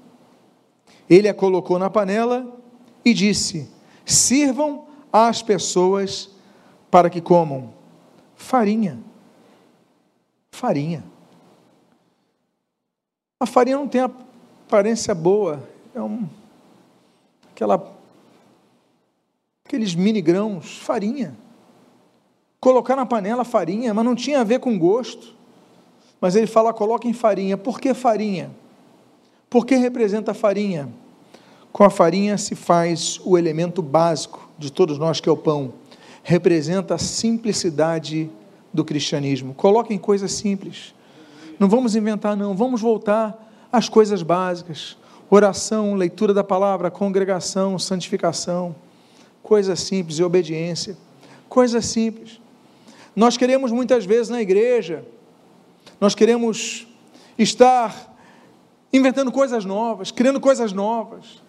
Ele 1.11 1.27
a 1.27 1.33
colocou 1.33 1.77
na 1.77 1.89
panela 1.89 2.57
e 3.03 3.13
disse: 3.13 3.69
Sirvam 4.05 4.85
às 5.11 5.41
pessoas 5.41 6.29
para 6.89 7.09
que 7.09 7.19
comam 7.19 7.73
farinha. 8.33 8.97
Farinha. 10.49 11.03
A 13.37 13.45
farinha 13.45 13.75
não 13.75 13.89
tem 13.89 13.99
aparência 13.99 15.13
boa, 15.13 15.67
é 15.93 16.01
um, 16.01 16.29
aquela, 17.51 17.93
aqueles 19.65 19.93
mini 19.93 20.21
grãos, 20.21 20.77
farinha. 20.77 21.35
Colocar 22.57 22.95
na 22.95 23.05
panela 23.05 23.43
farinha, 23.43 23.93
mas 23.93 24.05
não 24.05 24.15
tinha 24.15 24.39
a 24.39 24.45
ver 24.45 24.61
com 24.61 24.79
gosto. 24.79 25.35
Mas 26.21 26.37
ele 26.37 26.47
fala, 26.47 26.71
coloca 26.71 27.05
em 27.05 27.13
farinha. 27.13 27.57
Por 27.57 27.81
que 27.81 27.93
farinha? 27.93 28.51
Por 29.49 29.65
que 29.65 29.75
representa 29.75 30.33
farinha? 30.33 31.00
Com 31.71 31.83
a 31.83 31.89
farinha 31.89 32.37
se 32.37 32.53
faz 32.53 33.19
o 33.23 33.37
elemento 33.37 33.81
básico 33.81 34.49
de 34.57 34.71
todos 34.71 34.97
nós, 34.97 35.19
que 35.19 35.29
é 35.29 35.31
o 35.31 35.37
pão. 35.37 35.73
Representa 36.23 36.95
a 36.95 36.97
simplicidade 36.97 38.29
do 38.73 38.83
cristianismo. 38.83 39.53
Coloquem 39.53 39.97
coisas 39.97 40.31
simples. 40.33 40.93
Não 41.57 41.69
vamos 41.69 41.95
inventar, 41.95 42.35
não. 42.35 42.55
Vamos 42.55 42.81
voltar 42.81 43.51
às 43.71 43.87
coisas 43.87 44.21
básicas: 44.21 44.97
oração, 45.29 45.95
leitura 45.95 46.33
da 46.33 46.43
palavra, 46.43 46.91
congregação, 46.91 47.79
santificação, 47.79 48.75
coisas 49.41 49.79
simples 49.79 50.19
e 50.19 50.23
obediência. 50.23 50.97
Coisas 51.47 51.85
simples. 51.85 52.39
Nós 53.15 53.37
queremos 53.37 53.71
muitas 53.71 54.05
vezes 54.05 54.29
na 54.29 54.41
igreja, 54.41 55.03
nós 55.99 56.15
queremos 56.15 56.87
estar 57.37 58.15
inventando 58.93 59.31
coisas 59.31 59.65
novas, 59.65 60.11
criando 60.11 60.39
coisas 60.39 60.71
novas. 60.71 61.41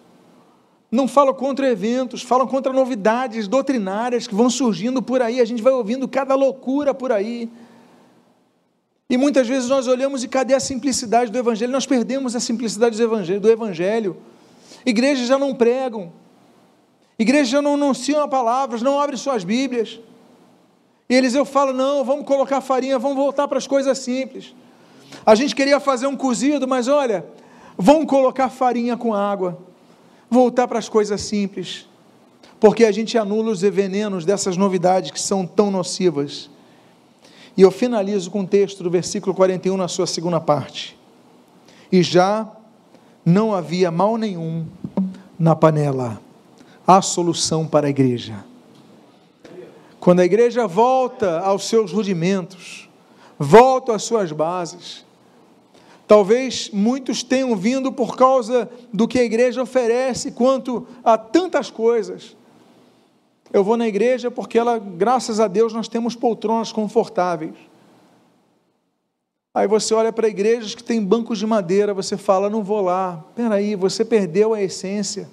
Não 0.93 1.07
falam 1.07 1.33
contra 1.33 1.67
eventos, 1.67 2.21
falam 2.21 2.45
contra 2.45 2.71
novidades 2.71 3.47
doutrinárias 3.47 4.27
que 4.27 4.35
vão 4.35 4.47
surgindo 4.47 5.01
por 5.01 5.23
aí, 5.23 5.41
a 5.41 5.45
gente 5.45 5.59
vai 5.59 5.73
ouvindo 5.73 6.07
cada 6.07 6.35
loucura 6.35 6.93
por 6.93 7.11
aí. 7.11 7.49
E 9.09 9.17
muitas 9.17 9.47
vezes 9.47 9.67
nós 9.67 9.87
olhamos 9.87 10.23
e 10.23 10.27
cadê 10.27 10.53
a 10.53 10.59
simplicidade 10.59 11.31
do 11.31 11.37
Evangelho? 11.39 11.71
Nós 11.71 11.87
perdemos 11.87 12.35
a 12.35 12.39
simplicidade 12.39 12.95
do 12.95 13.01
Evangelho. 13.01 13.39
Do 13.39 13.49
evangelho. 13.49 14.17
Igrejas 14.85 15.27
já 15.27 15.39
não 15.39 15.55
pregam, 15.55 16.13
igrejas 17.17 17.47
já 17.47 17.59
não 17.59 17.73
anunciam 17.73 18.29
palavras, 18.29 18.83
não 18.83 18.99
abrem 19.01 19.17
suas 19.17 19.43
Bíblias. 19.43 19.99
E 21.09 21.15
Eliseu 21.15 21.43
fala: 21.43 21.73
não, 21.73 22.03
vamos 22.03 22.23
colocar 22.23 22.61
farinha, 22.61 22.99
vamos 22.99 23.17
voltar 23.17 23.47
para 23.47 23.57
as 23.57 23.65
coisas 23.65 23.97
simples. 23.97 24.53
A 25.25 25.33
gente 25.33 25.55
queria 25.55 25.79
fazer 25.79 26.05
um 26.05 26.15
cozido, 26.15 26.67
mas 26.67 26.87
olha, 26.87 27.25
vamos 27.75 28.05
colocar 28.05 28.49
farinha 28.49 28.95
com 28.95 29.11
água, 29.11 29.72
voltar 30.33 30.67
para 30.67 30.79
as 30.79 30.89
coisas 30.89 31.21
simples, 31.21 31.87
porque 32.59 32.83
a 32.83 32.91
gente 32.91 33.17
anula 33.17 33.51
os 33.51 33.61
venenos 33.61 34.25
dessas 34.25 34.57
novidades 34.57 35.11
que 35.11 35.21
são 35.21 35.45
tão 35.45 35.69
nocivas. 35.71 36.49
E 37.55 37.61
eu 37.61 37.71
finalizo 37.71 38.31
com 38.31 38.41
o 38.41 38.47
texto 38.47 38.83
do 38.83 38.89
versículo 38.89 39.35
41 39.35 39.77
na 39.77 39.87
sua 39.87 40.07
segunda 40.07 40.39
parte. 40.41 40.97
E 41.91 42.01
já 42.01 42.49
não 43.23 43.53
havia 43.53 43.91
mal 43.91 44.17
nenhum 44.17 44.65
na 45.37 45.55
panela. 45.55 46.19
Há 46.85 47.01
solução 47.01 47.67
para 47.67 47.87
a 47.87 47.89
igreja. 47.89 48.43
Quando 49.99 50.19
a 50.19 50.25
igreja 50.25 50.67
volta 50.67 51.39
aos 51.39 51.67
seus 51.67 51.93
rudimentos, 51.93 52.89
volta 53.37 53.95
às 53.95 54.03
suas 54.03 54.31
bases, 54.31 55.05
Talvez 56.07 56.69
muitos 56.71 57.23
tenham 57.23 57.55
vindo 57.55 57.91
por 57.91 58.15
causa 58.15 58.69
do 58.91 59.07
que 59.07 59.19
a 59.19 59.23
igreja 59.23 59.61
oferece 59.61 60.31
quanto 60.31 60.85
a 61.03 61.17
tantas 61.17 61.69
coisas. 61.69 62.35
Eu 63.51 63.63
vou 63.63 63.77
na 63.77 63.87
igreja 63.87 64.29
porque 64.29 64.57
ela, 64.57 64.77
graças 64.79 65.39
a 65.39 65.47
Deus, 65.47 65.71
nós 65.71 65.87
temos 65.87 66.15
poltronas 66.15 66.71
confortáveis. 66.71 67.53
Aí 69.55 69.67
você 69.67 69.93
olha 69.93 70.11
para 70.11 70.27
igrejas 70.27 70.73
que 70.73 70.83
tem 70.83 71.03
bancos 71.03 71.37
de 71.37 71.45
madeira, 71.45 71.93
você 71.93 72.17
fala, 72.17 72.49
não 72.49 72.63
vou 72.63 72.81
lá. 72.81 73.23
Peraí, 73.35 73.75
você 73.75 74.03
perdeu 74.03 74.53
a 74.53 74.61
essência. 74.61 75.29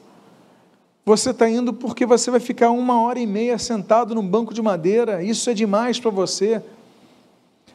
Você 1.06 1.30
está 1.30 1.48
indo 1.48 1.72
porque 1.72 2.04
você 2.04 2.30
vai 2.30 2.38
ficar 2.38 2.70
uma 2.70 3.00
hora 3.00 3.18
e 3.18 3.26
meia 3.26 3.58
sentado 3.58 4.14
num 4.14 4.26
banco 4.26 4.52
de 4.52 4.60
madeira. 4.60 5.22
Isso 5.22 5.48
é 5.48 5.54
demais 5.54 5.98
para 5.98 6.10
você. 6.10 6.62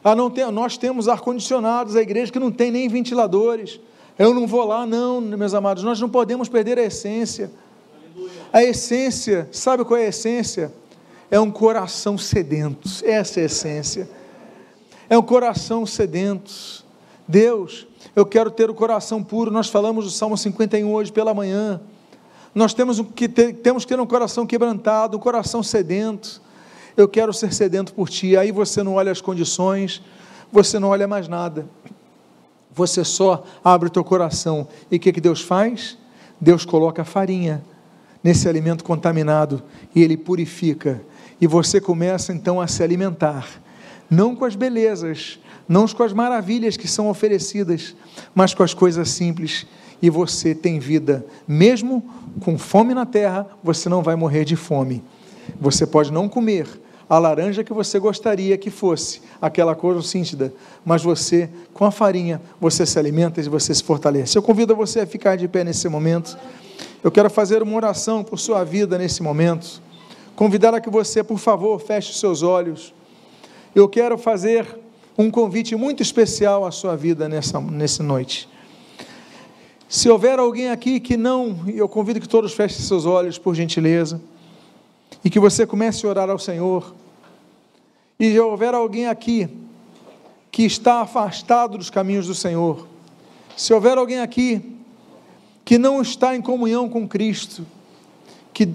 Ah, 0.08 0.14
não 0.14 0.30
tem, 0.30 0.48
nós 0.52 0.78
temos 0.78 1.08
ar-condicionados, 1.08 1.96
a 1.96 2.00
igreja 2.00 2.30
que 2.30 2.38
não 2.38 2.52
tem 2.52 2.70
nem 2.70 2.88
ventiladores. 2.88 3.80
Eu 4.16 4.32
não 4.32 4.46
vou 4.46 4.64
lá, 4.64 4.86
não, 4.86 5.20
meus 5.20 5.52
amados. 5.52 5.82
Nós 5.82 6.00
não 6.00 6.08
podemos 6.08 6.48
perder 6.48 6.78
a 6.78 6.84
essência. 6.84 7.50
A 8.52 8.62
essência, 8.62 9.48
sabe 9.50 9.84
qual 9.84 9.98
é 9.98 10.06
a 10.06 10.08
essência? 10.10 10.72
É 11.28 11.40
um 11.40 11.50
coração 11.50 12.16
sedento. 12.16 12.88
Essa 13.02 13.40
é 13.40 13.42
a 13.42 13.46
essência. 13.46 14.08
É 15.10 15.18
um 15.18 15.22
coração 15.22 15.84
sedento. 15.84 16.84
Deus, 17.26 17.88
eu 18.14 18.24
quero 18.24 18.52
ter 18.52 18.70
o 18.70 18.74
coração 18.74 19.24
puro. 19.24 19.50
Nós 19.50 19.68
falamos 19.68 20.04
do 20.04 20.12
Salmo 20.12 20.36
51 20.36 20.88
hoje 20.88 21.10
pela 21.10 21.34
manhã. 21.34 21.80
Nós 22.54 22.72
temos 22.72 23.00
que 23.12 23.28
ter, 23.28 23.54
temos 23.54 23.84
que 23.84 23.92
ter 23.92 24.00
um 24.00 24.06
coração 24.06 24.46
quebrantado, 24.46 25.16
um 25.16 25.20
coração 25.20 25.64
sedento. 25.64 26.40
Eu 26.96 27.06
quero 27.06 27.32
ser 27.32 27.52
sedento 27.52 27.92
por 27.92 28.08
ti. 28.08 28.36
Aí 28.36 28.50
você 28.50 28.82
não 28.82 28.94
olha 28.94 29.12
as 29.12 29.20
condições, 29.20 30.02
você 30.50 30.78
não 30.78 30.88
olha 30.88 31.06
mais 31.06 31.28
nada. 31.28 31.68
Você 32.74 33.04
só 33.04 33.44
abre 33.64 33.88
o 33.88 33.90
teu 33.90 34.02
coração. 34.02 34.66
E 34.90 34.96
o 34.96 35.00
que, 35.00 35.12
que 35.12 35.20
Deus 35.20 35.40
faz? 35.40 35.98
Deus 36.40 36.64
coloca 36.64 37.04
farinha 37.04 37.62
nesse 38.22 38.48
alimento 38.48 38.82
contaminado 38.82 39.62
e 39.94 40.02
ele 40.02 40.16
purifica. 40.16 41.02
E 41.40 41.46
você 41.46 41.80
começa 41.80 42.32
então 42.32 42.60
a 42.60 42.66
se 42.66 42.82
alimentar, 42.82 43.46
não 44.08 44.34
com 44.34 44.44
as 44.44 44.56
belezas, 44.56 45.38
não 45.68 45.86
com 45.86 46.02
as 46.02 46.12
maravilhas 46.12 46.76
que 46.76 46.88
são 46.88 47.08
oferecidas, 47.08 47.94
mas 48.34 48.54
com 48.54 48.62
as 48.62 48.72
coisas 48.72 49.10
simples. 49.10 49.66
E 50.00 50.10
você 50.10 50.54
tem 50.54 50.78
vida, 50.78 51.24
mesmo 51.48 52.02
com 52.40 52.58
fome 52.58 52.94
na 52.94 53.06
terra, 53.06 53.46
você 53.62 53.88
não 53.88 54.02
vai 54.02 54.14
morrer 54.14 54.44
de 54.44 54.56
fome. 54.56 55.02
Você 55.60 55.86
pode 55.86 56.12
não 56.12 56.28
comer, 56.28 56.66
a 57.08 57.18
laranja 57.18 57.62
que 57.62 57.72
você 57.72 57.98
gostaria 57.98 58.58
que 58.58 58.68
fosse, 58.68 59.22
aquela 59.40 59.74
cor 59.74 60.02
cíntida, 60.02 60.52
mas 60.84 61.02
você, 61.02 61.48
com 61.72 61.84
a 61.84 61.90
farinha, 61.90 62.40
você 62.60 62.84
se 62.84 62.98
alimenta 62.98 63.40
e 63.40 63.48
você 63.48 63.72
se 63.74 63.82
fortalece. 63.82 64.36
Eu 64.36 64.42
convido 64.42 64.74
você 64.74 65.00
a 65.00 65.06
ficar 65.06 65.36
de 65.36 65.46
pé 65.46 65.62
nesse 65.62 65.88
momento. 65.88 66.36
Eu 67.04 67.10
quero 67.10 67.30
fazer 67.30 67.62
uma 67.62 67.76
oração 67.76 68.24
por 68.24 68.38
sua 68.38 68.64
vida 68.64 68.98
nesse 68.98 69.22
momento. 69.22 69.80
Convidar 70.34 70.74
a 70.74 70.80
que 70.80 70.90
você, 70.90 71.22
por 71.22 71.38
favor, 71.38 71.78
feche 71.80 72.10
os 72.10 72.18
seus 72.18 72.42
olhos. 72.42 72.92
Eu 73.74 73.88
quero 73.88 74.18
fazer 74.18 74.66
um 75.16 75.30
convite 75.30 75.76
muito 75.76 76.02
especial 76.02 76.66
à 76.66 76.72
sua 76.72 76.96
vida 76.96 77.28
nessa, 77.28 77.60
nessa 77.60 78.02
noite. 78.02 78.48
Se 79.88 80.10
houver 80.10 80.40
alguém 80.40 80.70
aqui 80.70 80.98
que 80.98 81.16
não, 81.16 81.60
eu 81.68 81.88
convido 81.88 82.20
que 82.20 82.28
todos 82.28 82.52
fechem 82.52 82.80
seus 82.80 83.06
olhos, 83.06 83.38
por 83.38 83.54
gentileza 83.54 84.20
e 85.26 85.28
que 85.28 85.40
você 85.40 85.66
comece 85.66 86.06
a 86.06 86.08
orar 86.08 86.30
ao 86.30 86.38
Senhor. 86.38 86.94
E 88.16 88.30
se 88.30 88.38
houver 88.38 88.74
alguém 88.74 89.08
aqui 89.08 89.48
que 90.52 90.62
está 90.62 91.00
afastado 91.00 91.76
dos 91.76 91.90
caminhos 91.90 92.28
do 92.28 92.34
Senhor, 92.34 92.86
se 93.56 93.74
houver 93.74 93.98
alguém 93.98 94.20
aqui 94.20 94.76
que 95.64 95.78
não 95.78 96.00
está 96.00 96.36
em 96.36 96.40
comunhão 96.40 96.88
com 96.88 97.08
Cristo, 97.08 97.66
que 98.54 98.68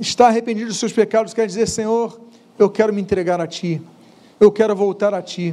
está 0.00 0.28
arrependido 0.28 0.68
dos 0.68 0.78
seus 0.78 0.92
pecados, 0.92 1.34
quer 1.34 1.48
dizer, 1.48 1.66
Senhor, 1.66 2.20
eu 2.56 2.70
quero 2.70 2.92
me 2.92 3.00
entregar 3.00 3.40
a 3.40 3.46
Ti, 3.48 3.82
eu 4.38 4.52
quero 4.52 4.76
voltar 4.76 5.12
a 5.12 5.20
Ti. 5.20 5.52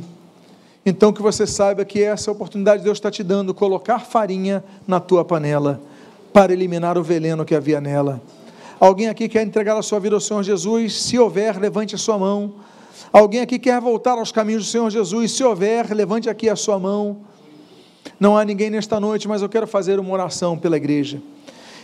Então 0.86 1.12
que 1.12 1.24
você 1.24 1.48
saiba 1.48 1.84
que 1.84 2.04
essa 2.04 2.32
oportunidade 2.32 2.84
Deus 2.84 3.00
está 3.00 3.10
te 3.10 3.24
dando, 3.24 3.52
colocar 3.52 3.98
farinha 3.98 4.64
na 4.88 5.00
tua 5.00 5.26
panela, 5.26 5.82
para 6.32 6.54
eliminar 6.54 7.00
o 7.00 7.04
veneno 7.04 7.44
que 7.44 7.56
havia 7.56 7.82
nela. 7.82 8.22
Alguém 8.80 9.08
aqui 9.08 9.30
quer 9.30 9.46
entregar 9.46 9.78
a 9.78 9.82
sua 9.82 10.00
vida 10.00 10.16
ao 10.16 10.20
Senhor 10.20 10.44
Jesus? 10.44 11.02
Se 11.02 11.18
houver, 11.18 11.58
levante 11.60 11.96
a 11.96 11.98
sua 11.98 12.18
mão. 12.18 12.56
Alguém 13.12 13.40
aqui 13.40 13.58
quer 13.58 13.80
voltar 13.80 14.18
aos 14.18 14.32
caminhos 14.32 14.66
do 14.66 14.70
Senhor 14.70 14.90
Jesus? 14.90 15.32
Se 15.32 15.44
houver, 15.44 15.94
levante 15.94 16.30
aqui 16.30 16.50
a 16.50 16.56
sua 16.56 16.78
mão. 16.78 17.22
Não 18.20 18.38
há 18.38 18.44
ninguém 18.44 18.70
nesta 18.70 19.00
noite, 19.00 19.28
mas 19.28 19.42
eu 19.42 19.50
quero 19.50 19.66
fazer 19.66 20.00
uma 20.00 20.12
oração 20.12 20.58
pela 20.58 20.78
igreja. 20.78 21.22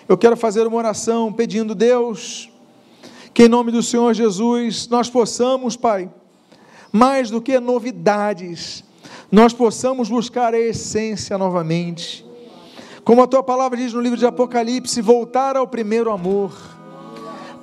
Eu 0.08 0.18
quero 0.18 0.36
fazer 0.36 0.68
uma 0.68 0.78
oração 0.78 1.32
pedindo, 1.32 1.74
Deus, 1.74 2.50
que 3.34 3.44
em 3.44 3.48
nome 3.48 3.72
do 3.72 3.82
Senhor 3.82 4.14
Jesus 4.14 4.88
nós 4.88 5.10
possamos, 5.10 5.78
Pai, 5.78 6.10
mais 6.92 7.30
do 7.30 7.42
que 7.42 7.60
novidades, 7.60 8.84
nós 9.32 9.54
possamos 9.54 10.10
buscar 10.10 10.54
a 10.54 10.60
essência 10.60 11.38
novamente. 11.38 12.26
Como 13.04 13.24
a 13.24 13.28
tua 13.28 13.42
palavra 13.42 13.78
diz 13.78 13.94
no 13.94 14.02
livro 14.02 14.18
de 14.18 14.26
Apocalipse, 14.26 15.02
voltar 15.02 15.56
ao 15.56 15.66
primeiro 15.66 16.12
amor. 16.12 16.52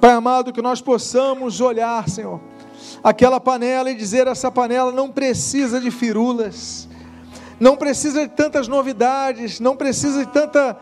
Pai 0.00 0.12
amado, 0.12 0.52
que 0.52 0.62
nós 0.62 0.80
possamos 0.80 1.60
olhar, 1.60 2.08
Senhor, 2.08 2.40
aquela 3.02 3.40
panela 3.40 3.90
e 3.90 3.96
dizer: 3.96 4.28
essa 4.28 4.50
panela 4.50 4.92
não 4.92 5.10
precisa 5.10 5.80
de 5.80 5.90
firulas, 5.90 6.88
não 7.58 7.76
precisa 7.76 8.26
de 8.26 8.32
tantas 8.32 8.68
novidades, 8.68 9.58
não 9.58 9.76
precisa 9.76 10.24
de 10.24 10.30
tanta, 10.30 10.76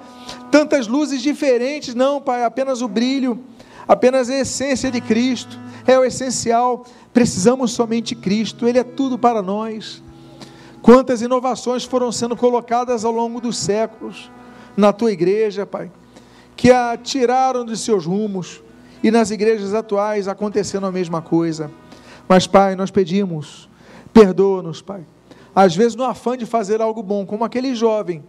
tantas 0.51 0.87
luzes 0.87 1.23
diferentes, 1.23 1.95
não, 1.95 2.21
Pai, 2.21 2.45
apenas 2.45 2.83
o 2.83 2.89
brilho, 2.89 3.43
apenas 3.89 4.29
a 4.29 4.37
essência 4.37 4.91
de 4.91 5.01
Cristo, 5.01 5.59
é 5.87 5.99
o 5.99 6.05
essencial. 6.05 6.85
Precisamos 7.15 7.73
somente 7.73 8.15
de 8.15 8.21
Cristo, 8.21 8.69
Ele 8.69 8.79
é 8.79 8.85
tudo 8.85 9.19
para 9.19 9.41
nós. 9.41 10.03
Quantas 10.83 11.23
inovações 11.23 11.85
foram 11.85 12.13
sendo 12.13 12.37
colocadas 12.37 13.03
ao 13.03 13.13
longo 13.13 13.41
dos 13.41 13.57
séculos 13.57 14.31
na 14.77 14.93
tua 14.93 15.11
igreja, 15.11 15.65
Pai, 15.65 15.91
que 16.55 16.71
a 16.71 16.99
tiraram 17.03 17.65
de 17.65 17.79
seus 17.79 18.05
rumos 18.05 18.63
e 19.07 19.11
nas 19.13 19.31
igrejas 19.31 19.73
atuais 19.73 20.27
acontecendo 20.27 20.85
a 20.85 20.91
mesma 20.91 21.23
coisa. 21.23 21.71
Mas, 22.29 22.49
Pai, 22.49 22.75
nós 22.75 22.91
pedimos, 22.91 23.69
perdoa-nos, 24.13 24.83
Pai. 24.83 25.07
Às 25.55 25.77
vezes, 25.77 25.95
no 25.95 26.03
afã 26.03 26.37
de 26.37 26.45
fazer 26.45 26.83
algo 26.83 27.05
bom, 27.05 27.25
como 27.25 27.45
aquele 27.45 27.73
jovem 27.73 28.25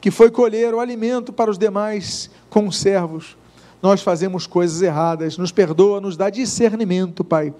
que 0.00 0.10
foi 0.10 0.30
colher 0.30 0.72
o 0.72 0.80
alimento 0.80 1.34
para 1.34 1.50
os 1.50 1.58
demais 1.58 2.30
conservos, 2.48 3.36
nós 3.82 4.00
fazemos 4.00 4.46
coisas 4.46 4.80
erradas. 4.80 5.36
Nos 5.36 5.52
perdoa, 5.52 6.00
nos 6.00 6.16
dá 6.16 6.30
discernimento, 6.30 7.22
Pai. 7.22 7.52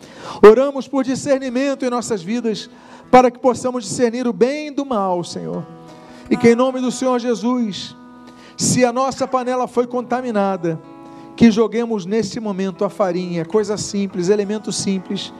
Oramos 0.42 0.88
por 0.88 1.04
discernimento 1.04 1.84
em 1.84 1.90
nossas 1.90 2.22
vidas, 2.22 2.70
para 3.10 3.30
que 3.30 3.38
possamos 3.38 3.84
discernir 3.84 4.26
o 4.26 4.32
bem 4.32 4.72
do 4.72 4.86
mal, 4.86 5.22
Senhor. 5.22 5.62
E 6.30 6.38
que 6.38 6.48
em 6.48 6.54
nome 6.54 6.80
do 6.80 6.90
Senhor 6.90 7.18
Jesus, 7.18 7.94
se 8.56 8.82
a 8.82 8.90
nossa 8.94 9.28
panela 9.28 9.68
foi 9.68 9.86
contaminada, 9.86 10.80
que 11.36 11.50
joguemos 11.50 12.04
nesse 12.04 12.38
momento 12.40 12.84
a 12.84 12.90
farinha, 12.90 13.44
coisa 13.44 13.76
simples, 13.76 14.28
elemento 14.28 14.70
simples, 14.70 15.32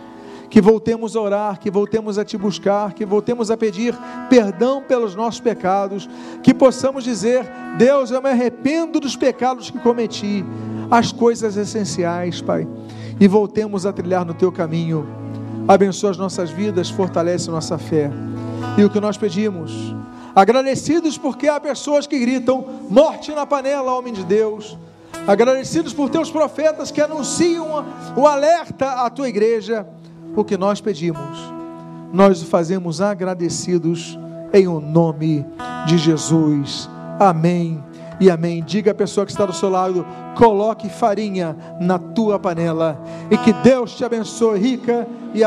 que 0.49 0.61
voltemos 0.61 1.16
a 1.16 1.20
orar, 1.20 1.59
que 1.59 1.70
voltemos 1.70 2.18
a 2.18 2.24
te 2.24 2.36
buscar, 2.36 2.93
que 2.93 3.07
voltemos 3.07 3.51
a 3.51 3.57
pedir 3.57 3.97
perdão 4.28 4.82
pelos 4.82 5.14
nossos 5.14 5.40
pecados, 5.40 6.09
que 6.43 6.53
possamos 6.53 7.05
dizer: 7.05 7.45
Deus, 7.78 8.11
eu 8.11 8.20
me 8.20 8.30
arrependo 8.30 9.01
dos 9.01 9.16
pecados 9.16 9.70
que 9.70 9.78
cometi, 9.78 10.45
as 10.90 11.11
coisas 11.11 11.57
essenciais, 11.57 12.43
Pai, 12.43 12.68
e 13.18 13.26
voltemos 13.26 13.86
a 13.86 13.93
trilhar 13.93 14.26
no 14.26 14.34
teu 14.34 14.53
caminho. 14.53 15.09
Abençoa 15.66 16.11
as 16.11 16.18
nossas 16.18 16.51
vidas, 16.51 16.90
fortalece 16.90 17.51
nossa 17.51 17.78
fé. 17.78 18.11
E 18.76 18.84
o 18.84 18.90
que 18.90 19.01
nós 19.01 19.16
pedimos, 19.16 19.95
agradecidos 20.34 21.16
porque 21.16 21.49
há 21.49 21.59
pessoas 21.59 22.07
que 22.07 22.18
gritam: 22.18 22.62
morte 22.90 23.32
na 23.32 23.47
panela, 23.47 23.97
homem 23.97 24.12
de 24.12 24.24
Deus 24.24 24.76
agradecidos 25.27 25.93
por 25.93 26.11
teus 26.11 26.31
profetas 26.31 26.91
que 26.91 27.01
anunciam 27.01 27.85
o 28.16 28.27
alerta 28.27 29.05
à 29.05 29.11
tua 29.11 29.29
igreja, 29.29 29.87
o 30.35 30.45
que 30.45 30.57
nós 30.57 30.81
pedimos, 30.81 31.39
nós 32.12 32.43
o 32.43 32.47
fazemos 32.47 33.01
agradecidos 33.01 34.18
em 34.53 34.66
o 34.66 34.81
nome 34.81 35.47
de 35.87 35.97
Jesus. 35.97 36.89
Amém 37.18 37.83
e 38.20 38.31
amém. 38.31 38.62
Diga 38.62 38.91
à 38.91 38.95
pessoa 38.95 39.25
que 39.25 39.33
está 39.33 39.47
do 39.47 39.53
seu 39.53 39.70
lado: 39.70 40.07
coloque 40.37 40.89
farinha 40.89 41.57
na 41.81 41.99
tua 41.99 42.39
panela 42.39 43.01
e 43.31 43.39
que 43.39 43.53
Deus 43.53 43.97
te 43.97 44.05
abençoe 44.05 44.59
rica 44.59 45.07
e 45.35 45.41